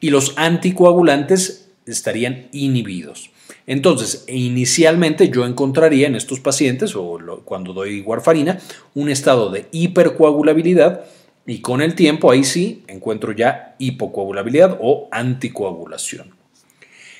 Y 0.00 0.10
los 0.10 0.34
anticoagulantes 0.36 1.70
estarían 1.86 2.48
inhibidos. 2.52 3.30
Entonces, 3.70 4.24
inicialmente 4.26 5.28
yo 5.28 5.46
encontraría 5.46 6.08
en 6.08 6.16
estos 6.16 6.40
pacientes, 6.40 6.96
o 6.96 7.20
cuando 7.44 7.72
doy 7.72 8.00
warfarina, 8.00 8.58
un 8.96 9.08
estado 9.08 9.48
de 9.48 9.66
hipercoagulabilidad 9.70 11.04
y 11.46 11.60
con 11.60 11.80
el 11.80 11.94
tiempo 11.94 12.32
ahí 12.32 12.42
sí 12.42 12.82
encuentro 12.88 13.30
ya 13.30 13.76
hipocoagulabilidad 13.78 14.76
o 14.80 15.06
anticoagulación. 15.12 16.34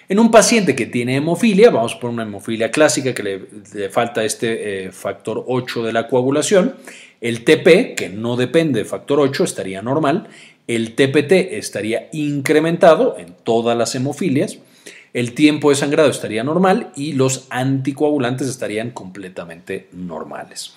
En 0.09 0.19
un 0.19 0.33
paciente 0.33 0.75
que 0.75 0.87
tiene 0.87 1.15
hemofilia, 1.15 1.71
vamos 1.71 1.95
por 1.95 2.11
una 2.11 2.25
hemofilia 2.25 2.73
clásica 2.73 3.15
que 3.15 3.23
le, 3.23 3.89
falta 3.89 4.25
este 4.25 4.87
eh, 4.87 4.91
factor 4.91 5.45
8 5.47 5.85
de 5.85 5.93
la 5.93 6.09
coagulación, 6.09 6.75
el 7.21 7.45
TP, 7.45 7.95
que 7.95 8.09
no 8.13 8.35
depende 8.35 8.81
de 8.81 8.87
factor 8.87 9.21
8, 9.21 9.45
estaría 9.45 9.83
normal, 9.83 10.27
el 10.67 10.97
TPT 10.97 11.31
estaría 11.53 12.09
incrementado 12.11 13.17
en 13.21 13.37
todas 13.45 13.79
las 13.79 13.95
hemofilias, 13.95 14.59
el 15.13 15.33
tiempo 15.35 15.71
de 15.71 15.77
sangrado 15.77 16.11
estaría 16.11 16.45
normal 16.45 16.93
y 16.97 17.13
los 17.13 17.47
anticoagulantes 17.51 18.49
estarían 18.49 18.91
completamente 18.91 19.89
normales. 19.93 20.75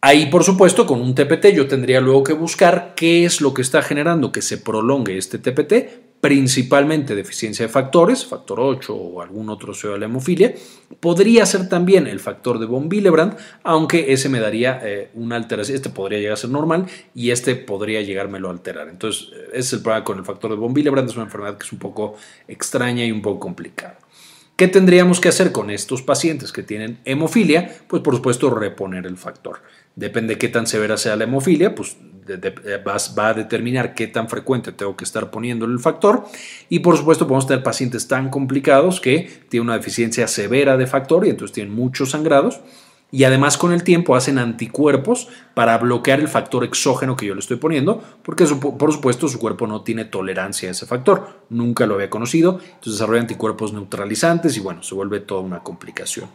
Ahí, 0.00 0.26
por 0.26 0.44
supuesto, 0.44 0.86
con 0.86 1.00
un 1.00 1.14
TPT 1.14 1.46
yo 1.54 1.66
tendría 1.66 2.00
luego 2.00 2.22
que 2.22 2.32
buscar 2.32 2.94
qué 2.94 3.24
es 3.24 3.40
lo 3.40 3.54
que 3.54 3.62
está 3.62 3.82
generando 3.82 4.30
que 4.30 4.42
se 4.42 4.58
prolongue 4.58 5.18
este 5.18 5.38
TPT, 5.38 6.15
principalmente 6.20 7.14
deficiencia 7.14 7.66
de 7.66 7.72
factores, 7.72 8.24
factor 8.24 8.58
8 8.60 8.94
o 8.94 9.22
algún 9.22 9.48
otro 9.50 9.72
CO 9.80 9.92
de 9.92 9.98
la 9.98 10.06
hemofilia. 10.06 10.54
Podría 11.00 11.46
ser 11.46 11.68
también 11.68 12.06
el 12.06 12.20
factor 12.20 12.58
de 12.58 12.66
von 12.66 12.88
Willebrand, 12.90 13.36
aunque 13.62 14.12
ese 14.12 14.28
me 14.28 14.40
daría 14.40 14.80
eh, 14.82 15.10
una 15.14 15.36
alteración. 15.36 15.76
Este 15.76 15.90
podría 15.90 16.18
llegar 16.18 16.34
a 16.34 16.36
ser 16.36 16.50
normal 16.50 16.86
y 17.14 17.30
este 17.30 17.54
podría 17.54 18.02
llegármelo 18.02 18.48
a 18.48 18.52
alterar. 18.52 18.88
Entonces, 18.88 19.28
ese 19.48 19.58
es 19.58 19.72
el 19.74 19.82
problema 19.82 20.04
con 20.04 20.18
el 20.18 20.24
factor 20.24 20.50
de 20.50 20.56
von 20.56 20.74
Willebrand. 20.74 21.08
Es 21.08 21.16
una 21.16 21.24
enfermedad 21.24 21.58
que 21.58 21.66
es 21.66 21.72
un 21.72 21.78
poco 21.78 22.16
extraña 22.48 23.04
y 23.04 23.12
un 23.12 23.22
poco 23.22 23.40
complicada. 23.40 23.98
¿Qué 24.56 24.68
tendríamos 24.68 25.20
que 25.20 25.28
hacer 25.28 25.52
con 25.52 25.68
estos 25.70 26.00
pacientes 26.00 26.50
que 26.50 26.62
tienen 26.62 26.98
hemofilia? 27.04 27.76
Pues 27.88 28.02
por 28.02 28.16
supuesto 28.16 28.48
reponer 28.48 29.06
el 29.06 29.18
factor. 29.18 29.60
Depende 29.96 30.34
de 30.34 30.38
qué 30.38 30.48
tan 30.48 30.66
severa 30.66 30.96
sea 30.96 31.14
la 31.16 31.24
hemofilia, 31.24 31.74
pues 31.74 31.98
va 33.18 33.28
a 33.28 33.34
determinar 33.34 33.94
qué 33.94 34.06
tan 34.06 34.30
frecuente 34.30 34.72
tengo 34.72 34.96
que 34.96 35.04
estar 35.04 35.30
poniéndole 35.30 35.74
el 35.74 35.78
factor. 35.78 36.24
Y 36.70 36.78
por 36.78 36.96
supuesto 36.96 37.26
podemos 37.26 37.46
tener 37.46 37.62
pacientes 37.62 38.08
tan 38.08 38.30
complicados 38.30 38.98
que 38.98 39.28
tienen 39.50 39.68
una 39.68 39.76
deficiencia 39.76 40.26
severa 40.26 40.78
de 40.78 40.86
factor 40.86 41.26
y 41.26 41.30
entonces 41.30 41.54
tienen 41.54 41.74
muchos 41.74 42.12
sangrados. 42.12 42.60
Y 43.12 43.24
además 43.24 43.56
con 43.56 43.72
el 43.72 43.84
tiempo 43.84 44.16
hacen 44.16 44.38
anticuerpos 44.38 45.28
para 45.54 45.78
bloquear 45.78 46.20
el 46.20 46.28
factor 46.28 46.64
exógeno 46.64 47.16
que 47.16 47.26
yo 47.26 47.34
le 47.34 47.40
estoy 47.40 47.56
poniendo, 47.56 48.02
porque 48.22 48.44
por 48.44 48.92
supuesto 48.92 49.28
su 49.28 49.38
cuerpo 49.38 49.66
no 49.66 49.82
tiene 49.82 50.04
tolerancia 50.04 50.68
a 50.68 50.72
ese 50.72 50.86
factor, 50.86 51.44
nunca 51.48 51.86
lo 51.86 51.94
había 51.94 52.10
conocido, 52.10 52.58
entonces 52.60 52.94
desarrolla 52.94 53.20
anticuerpos 53.20 53.72
neutralizantes 53.72 54.56
y 54.56 54.60
bueno, 54.60 54.82
se 54.82 54.94
vuelve 54.94 55.20
toda 55.20 55.40
una 55.40 55.60
complicación. 55.60 56.28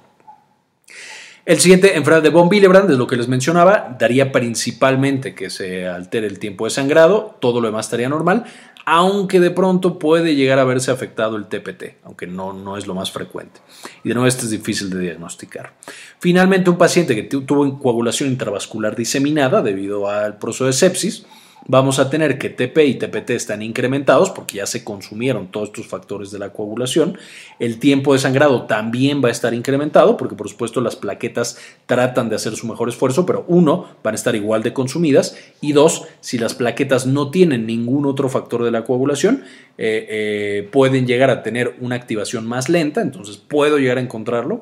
El 1.44 1.60
siguiente, 1.60 1.98
enfermedad 1.98 2.22
de 2.22 2.30
von 2.30 2.48
Willebrand, 2.50 2.92
es 2.92 2.98
lo 2.98 3.08
que 3.08 3.16
les 3.16 3.28
mencionaba, 3.28 3.98
daría 4.00 4.32
principalmente 4.32 5.34
que 5.34 5.50
se 5.50 5.88
altere 5.88 6.28
el 6.28 6.38
tiempo 6.38 6.66
de 6.66 6.70
sangrado, 6.70 7.36
todo 7.42 7.62
lo 7.62 7.68
demás 7.68 7.88
estaría 7.88 8.08
normal, 8.10 8.46
aunque 8.86 9.40
de 9.40 9.52
pronto 9.52 10.00
puede 10.00 10.36
llegar 10.36 10.60
a 10.60 10.64
verse 10.64 10.92
afectado 10.92 11.38
el 11.38 11.46
TPT, 11.46 11.98
aunque 12.04 12.28
no, 12.28 12.54
no 12.54 12.78
es 12.78 12.88
lo 12.88 12.96
más 12.96 13.12
frecuente. 13.12 13.60
Y 14.04 14.10
de 14.10 14.16
nuevo, 14.16 14.28
este 14.28 14.46
es 14.46 14.52
difícil 14.52 14.90
de 14.90 15.00
diagnosticar. 15.00 15.74
Finalmente, 16.20 16.70
un 16.70 16.78
paciente 16.78 17.16
que 17.16 17.24
tuvo 17.24 17.80
coagulación 17.80 18.30
intravascular 18.30 18.96
diseminada 18.96 19.62
debido 19.62 20.10
al 20.10 20.38
proceso 20.38 20.66
de 20.66 20.74
sepsis, 20.74 21.26
vamos 21.72 22.00
a 22.00 22.10
tener 22.10 22.38
que 22.38 22.50
TP 22.50 22.86
y 22.86 22.96
TPT 22.96 23.30
están 23.30 23.62
incrementados 23.62 24.30
porque 24.30 24.58
ya 24.58 24.66
se 24.66 24.84
consumieron 24.84 25.48
todos 25.48 25.70
estos 25.70 25.88
factores 25.88 26.30
de 26.30 26.38
la 26.38 26.52
coagulación. 26.52 27.18
El 27.60 27.80
tiempo 27.80 28.12
de 28.12 28.20
sangrado 28.20 28.64
también 28.64 29.24
va 29.24 29.30
a 29.30 29.32
estar 29.32 29.54
incrementado 29.54 30.18
porque 30.18 30.36
por 30.36 30.50
supuesto 30.50 30.82
las 30.82 30.98
plaquetas 30.98 31.58
tratan 31.86 32.28
de 32.28 32.36
hacer 32.36 32.58
su 32.58 32.68
mejor 32.68 32.90
esfuerzo, 32.90 33.26
pero 33.26 33.46
uno, 33.48 33.86
van 34.04 34.14
a 34.14 34.16
estar 34.16 34.36
igual 34.36 34.64
de 34.64 34.74
consumidas 34.74 35.38
y 35.62 35.72
dos, 35.72 36.04
si 36.20 36.38
las 36.38 36.56
plaquetas 36.56 37.08
no 37.08 37.32
tienen 37.32 37.66
ningún 37.66 38.06
otro 38.06 38.28
factor 38.28 38.66
de 38.66 38.72
la 38.72 38.84
coagulación, 38.84 39.46
eh, 39.78 40.08
eh, 40.10 40.70
pueden 40.74 41.08
llegar 41.08 41.30
a 41.30 41.42
tener 41.42 41.78
una 41.80 41.96
activación 41.96 42.46
más 42.46 42.68
lenta, 42.68 43.00
entonces 43.00 43.38
puedo 43.38 43.78
llegar 43.78 43.98
a 43.98 44.02
encontrarlo 44.02 44.62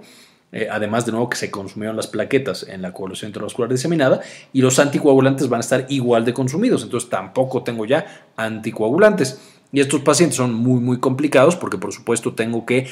eh, 0.51 0.67
además 0.71 1.05
de 1.05 1.11
nuevo 1.11 1.29
que 1.29 1.37
se 1.37 1.51
consumieron 1.51 1.95
las 1.95 2.07
plaquetas 2.07 2.63
en 2.67 2.81
la 2.81 2.91
coagulación 2.91 3.29
intravascular 3.29 3.69
diseminada 3.69 4.21
y 4.51 4.61
los 4.61 4.79
anticoagulantes 4.79 5.47
van 5.47 5.59
a 5.59 5.61
estar 5.61 5.85
igual 5.89 6.25
de 6.25 6.33
consumidos, 6.33 6.83
entonces 6.83 7.09
tampoco 7.09 7.63
tengo 7.63 7.85
ya 7.85 8.31
anticoagulantes. 8.35 9.39
Y 9.71 9.79
estos 9.79 10.01
pacientes 10.01 10.37
son 10.37 10.55
muy 10.55 10.79
muy 10.79 10.99
complicados 10.99 11.55
porque 11.55 11.77
por 11.77 11.93
supuesto 11.93 12.33
tengo 12.33 12.65
que 12.65 12.87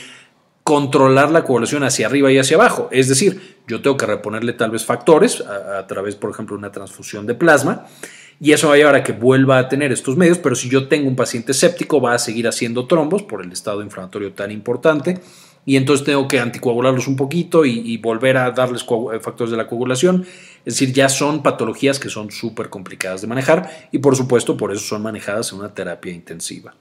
controlar 0.63 1.31
la 1.31 1.43
coagulación 1.43 1.83
hacia 1.83 2.05
arriba 2.05 2.31
y 2.31 2.37
hacia 2.37 2.57
abajo, 2.57 2.89
es 2.91 3.07
decir, 3.07 3.57
yo 3.67 3.81
tengo 3.81 3.97
que 3.97 4.05
reponerle 4.05 4.53
tal 4.53 4.69
vez 4.69 4.85
factores 4.85 5.41
a, 5.41 5.79
a 5.79 5.87
través 5.87 6.15
por 6.15 6.29
ejemplo 6.29 6.55
de 6.55 6.59
una 6.59 6.71
transfusión 6.71 7.25
de 7.25 7.33
plasma 7.33 7.87
y 8.39 8.51
eso 8.51 8.67
va 8.67 8.75
a 8.75 8.77
llevar 8.77 8.95
a 8.95 9.03
que 9.03 9.13
vuelva 9.13 9.57
a 9.57 9.67
tener 9.67 9.91
estos 9.91 10.15
medios, 10.15 10.37
pero 10.37 10.55
si 10.55 10.69
yo 10.69 10.87
tengo 10.87 11.07
un 11.07 11.15
paciente 11.15 11.55
séptico 11.55 11.99
va 11.99 12.13
a 12.13 12.19
seguir 12.19 12.47
haciendo 12.47 12.85
trombos 12.85 13.23
por 13.23 13.43
el 13.43 13.51
estado 13.51 13.81
inflamatorio 13.81 14.33
tan 14.33 14.51
importante 14.51 15.19
y 15.67 15.75
entonces 15.75 16.05
tengo 16.05 16.29
que 16.29 16.39
anticoagularlos 16.39 17.09
un 17.09 17.17
poquito 17.17 17.65
y, 17.65 17.97
volver 17.97 18.37
a 18.37 18.51
darles 18.51 18.83
eh, 18.83 19.19
factores 19.19 19.51
de 19.51 19.57
la 19.57 19.67
coagulación. 19.67 20.25
Es 20.65 20.75
decir, 20.75 20.93
ya 20.93 21.09
son 21.09 21.43
patologías 21.43 21.99
que 21.99 22.09
son 22.09 22.31
súper 22.31 22.69
complicadas 22.69 23.19
de 23.19 23.27
manejar 23.27 23.89
y 23.91 23.97
por 23.97 24.15
supuesto 24.15 24.55
por 24.55 24.71
eso 24.71 24.79
son 24.79 25.01
manejadas 25.01 25.51
en 25.51 25.59
una 25.59 25.73
terapia 25.73 26.13
intensiva. 26.13 26.73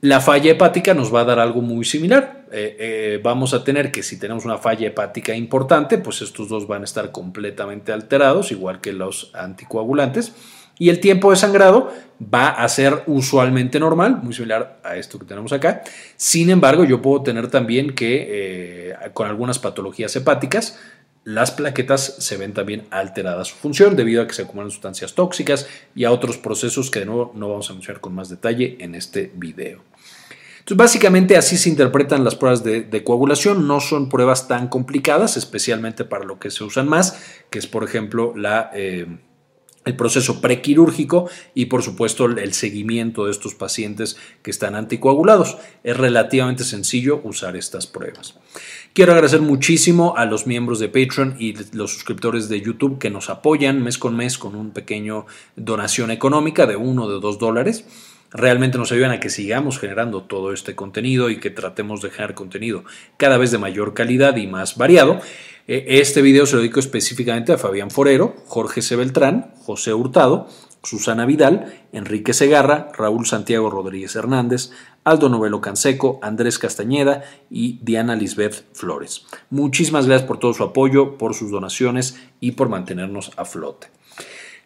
La 0.00 0.22
falla 0.22 0.50
hepática 0.50 0.94
nos 0.94 1.14
va 1.14 1.20
a 1.20 1.24
dar 1.24 1.38
algo 1.40 1.60
muy 1.60 1.84
similar. 1.84 2.46
Eh, 2.50 2.76
eh, 2.80 3.20
vamos 3.22 3.52
a 3.52 3.64
tener 3.64 3.92
que 3.92 4.02
si 4.02 4.18
tenemos 4.18 4.46
una 4.46 4.56
falla 4.56 4.86
hepática 4.86 5.34
importante, 5.34 5.98
pues 5.98 6.22
estos 6.22 6.48
dos 6.48 6.66
van 6.66 6.80
a 6.80 6.84
estar 6.86 7.12
completamente 7.12 7.92
alterados, 7.92 8.50
igual 8.50 8.80
que 8.80 8.94
los 8.94 9.30
anticoagulantes 9.34 10.32
y 10.80 10.88
el 10.88 10.98
tiempo 10.98 11.30
de 11.30 11.36
sangrado 11.36 11.92
va 12.22 12.48
a 12.48 12.66
ser 12.70 13.02
usualmente 13.06 13.78
normal, 13.78 14.20
muy 14.22 14.32
similar 14.32 14.80
a 14.82 14.96
esto 14.96 15.18
que 15.18 15.26
tenemos 15.26 15.52
acá. 15.52 15.82
Sin 16.16 16.48
embargo, 16.48 16.84
yo 16.84 17.02
puedo 17.02 17.22
tener 17.22 17.48
también 17.48 17.94
que 17.94 18.26
eh, 18.30 18.94
con 19.12 19.28
algunas 19.28 19.58
patologías 19.58 20.16
hepáticas, 20.16 20.80
las 21.22 21.50
plaquetas 21.50 22.16
se 22.20 22.38
ven 22.38 22.54
también 22.54 22.86
alteradas 22.90 23.48
su 23.48 23.56
función 23.56 23.94
debido 23.94 24.22
a 24.22 24.26
que 24.26 24.32
se 24.32 24.42
acumulan 24.42 24.70
sustancias 24.70 25.14
tóxicas 25.14 25.68
y 25.94 26.04
a 26.04 26.12
otros 26.12 26.38
procesos 26.38 26.90
que 26.90 27.00
de 27.00 27.04
nuevo 27.04 27.32
no 27.34 27.50
vamos 27.50 27.68
a 27.68 27.74
mencionar 27.74 28.00
con 28.00 28.14
más 28.14 28.30
detalle 28.30 28.78
en 28.80 28.94
este 28.94 29.30
video. 29.34 29.82
Entonces, 30.60 30.78
básicamente 30.78 31.36
así 31.36 31.58
se 31.58 31.68
interpretan 31.68 32.24
las 32.24 32.36
pruebas 32.36 32.64
de, 32.64 33.04
coagulación. 33.04 33.68
No 33.68 33.80
son 33.80 34.08
pruebas 34.08 34.48
tan 34.48 34.68
complicadas, 34.68 35.36
especialmente 35.36 36.06
para 36.06 36.24
lo 36.24 36.38
que 36.38 36.50
se 36.50 36.64
usan 36.64 36.88
más, 36.88 37.22
que 37.50 37.58
es, 37.58 37.66
por 37.66 37.84
ejemplo, 37.84 38.32
la... 38.34 38.70
Eh, 38.72 39.06
el 39.84 39.96
proceso 39.96 40.40
prequirúrgico 40.40 41.28
y 41.54 41.66
por 41.66 41.82
supuesto 41.82 42.26
el 42.26 42.52
seguimiento 42.52 43.24
de 43.24 43.30
estos 43.30 43.54
pacientes 43.54 44.16
que 44.42 44.50
están 44.50 44.74
anticoagulados. 44.74 45.56
Es 45.84 45.96
relativamente 45.96 46.64
sencillo 46.64 47.20
usar 47.24 47.56
estas 47.56 47.86
pruebas. 47.86 48.34
Quiero 48.92 49.12
agradecer 49.12 49.40
muchísimo 49.40 50.14
a 50.16 50.26
los 50.26 50.46
miembros 50.46 50.80
de 50.80 50.88
Patreon 50.88 51.36
y 51.38 51.54
los 51.74 51.92
suscriptores 51.92 52.48
de 52.48 52.60
YouTube 52.60 52.98
que 52.98 53.10
nos 53.10 53.30
apoyan 53.30 53.82
mes 53.82 53.98
con 53.98 54.16
mes 54.16 54.36
con 54.36 54.54
un 54.54 54.72
pequeño 54.72 55.26
donación 55.56 56.10
económica 56.10 56.66
de 56.66 56.76
uno 56.76 57.04
o 57.04 57.10
de 57.10 57.20
dos 57.20 57.38
dólares 57.38 57.84
realmente 58.32 58.78
nos 58.78 58.92
ayudan 58.92 59.12
a 59.12 59.20
que 59.20 59.30
sigamos 59.30 59.78
generando 59.78 60.22
todo 60.22 60.52
este 60.52 60.74
contenido 60.74 61.30
y 61.30 61.38
que 61.38 61.50
tratemos 61.50 62.02
de 62.02 62.10
generar 62.10 62.34
contenido 62.34 62.84
cada 63.16 63.38
vez 63.38 63.50
de 63.50 63.58
mayor 63.58 63.94
calidad 63.94 64.36
y 64.36 64.46
más 64.46 64.76
variado. 64.76 65.20
E, 65.66 66.00
este 66.00 66.22
video 66.22 66.46
se 66.46 66.56
lo 66.56 66.62
dedico 66.62 66.80
específicamente 66.80 67.52
a 67.52 67.58
Fabián 67.58 67.90
Forero, 67.90 68.36
Jorge 68.46 68.82
C. 68.82 68.96
Beltrán, 68.96 69.52
José 69.64 69.94
Hurtado, 69.94 70.48
Susana 70.82 71.26
Vidal, 71.26 71.74
Enrique 71.92 72.32
Segarra, 72.32 72.88
Raúl 72.96 73.26
Santiago 73.26 73.68
Rodríguez 73.68 74.16
Hernández, 74.16 74.70
Aldo 75.04 75.28
Novelo 75.28 75.60
Canseco, 75.60 76.18
Andrés 76.22 76.58
Castañeda 76.58 77.22
y 77.50 77.78
Diana 77.82 78.16
Lisbeth 78.16 78.64
Flores. 78.72 79.26
Muchísimas 79.50 80.06
gracias 80.06 80.26
por 80.26 80.38
todo 80.38 80.54
su 80.54 80.64
apoyo, 80.64 81.18
por 81.18 81.34
sus 81.34 81.50
donaciones 81.50 82.18
y 82.40 82.52
por 82.52 82.68
mantenernos 82.68 83.32
a 83.36 83.44
flote. 83.44 83.88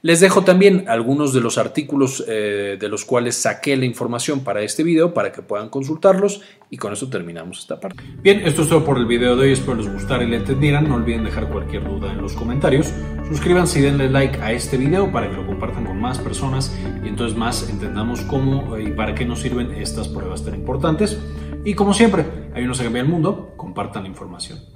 Les 0.04 0.20
dejo 0.20 0.44
también 0.44 0.84
algunos 0.88 1.32
de 1.32 1.40
los 1.40 1.56
artículos 1.56 2.22
eh, 2.28 2.76
de 2.78 2.88
los 2.90 3.06
cuales 3.06 3.36
saqué 3.36 3.74
la 3.74 3.86
información 3.86 4.44
para 4.44 4.60
este 4.60 4.82
video 4.82 5.14
para 5.14 5.32
que 5.32 5.40
puedan 5.40 5.70
consultarlos 5.70 6.42
y 6.68 6.76
con 6.76 6.92
eso 6.92 7.08
terminamos 7.08 7.60
esta 7.60 7.80
parte. 7.80 8.04
Bien, 8.20 8.42
esto 8.44 8.60
es 8.60 8.68
todo 8.68 8.84
por 8.84 8.98
el 8.98 9.06
video 9.06 9.34
de 9.34 9.46
hoy, 9.46 9.52
espero 9.52 9.76
les 9.76 9.90
gustara 9.90 10.22
y 10.22 10.26
le 10.26 10.36
entendieran. 10.36 10.90
No 10.90 10.96
olviden 10.96 11.24
dejar 11.24 11.48
cualquier 11.48 11.88
duda 11.88 12.12
en 12.12 12.20
los 12.20 12.34
comentarios. 12.34 12.92
Suscríbanse 13.30 13.78
y 13.78 13.82
denle 13.82 14.10
like 14.10 14.38
a 14.42 14.52
este 14.52 14.76
video 14.76 15.10
para 15.10 15.30
que 15.30 15.36
lo 15.36 15.46
compartan 15.46 15.86
con 15.86 15.98
más 15.98 16.18
personas 16.18 16.78
y 17.02 17.08
entonces 17.08 17.34
más 17.34 17.70
entendamos 17.70 18.20
cómo 18.20 18.78
y 18.78 18.88
para 18.88 19.14
qué 19.14 19.24
nos 19.24 19.40
sirven 19.40 19.72
estas 19.72 20.08
pruebas 20.08 20.44
tan 20.44 20.54
importantes. 20.54 21.18
Y 21.64 21.72
como 21.72 21.94
siempre, 21.94 22.26
ayúdenos 22.52 22.78
a 22.78 22.84
cambiar 22.84 23.06
el 23.06 23.10
mundo, 23.10 23.54
compartan 23.56 24.02
la 24.02 24.10
información. 24.10 24.73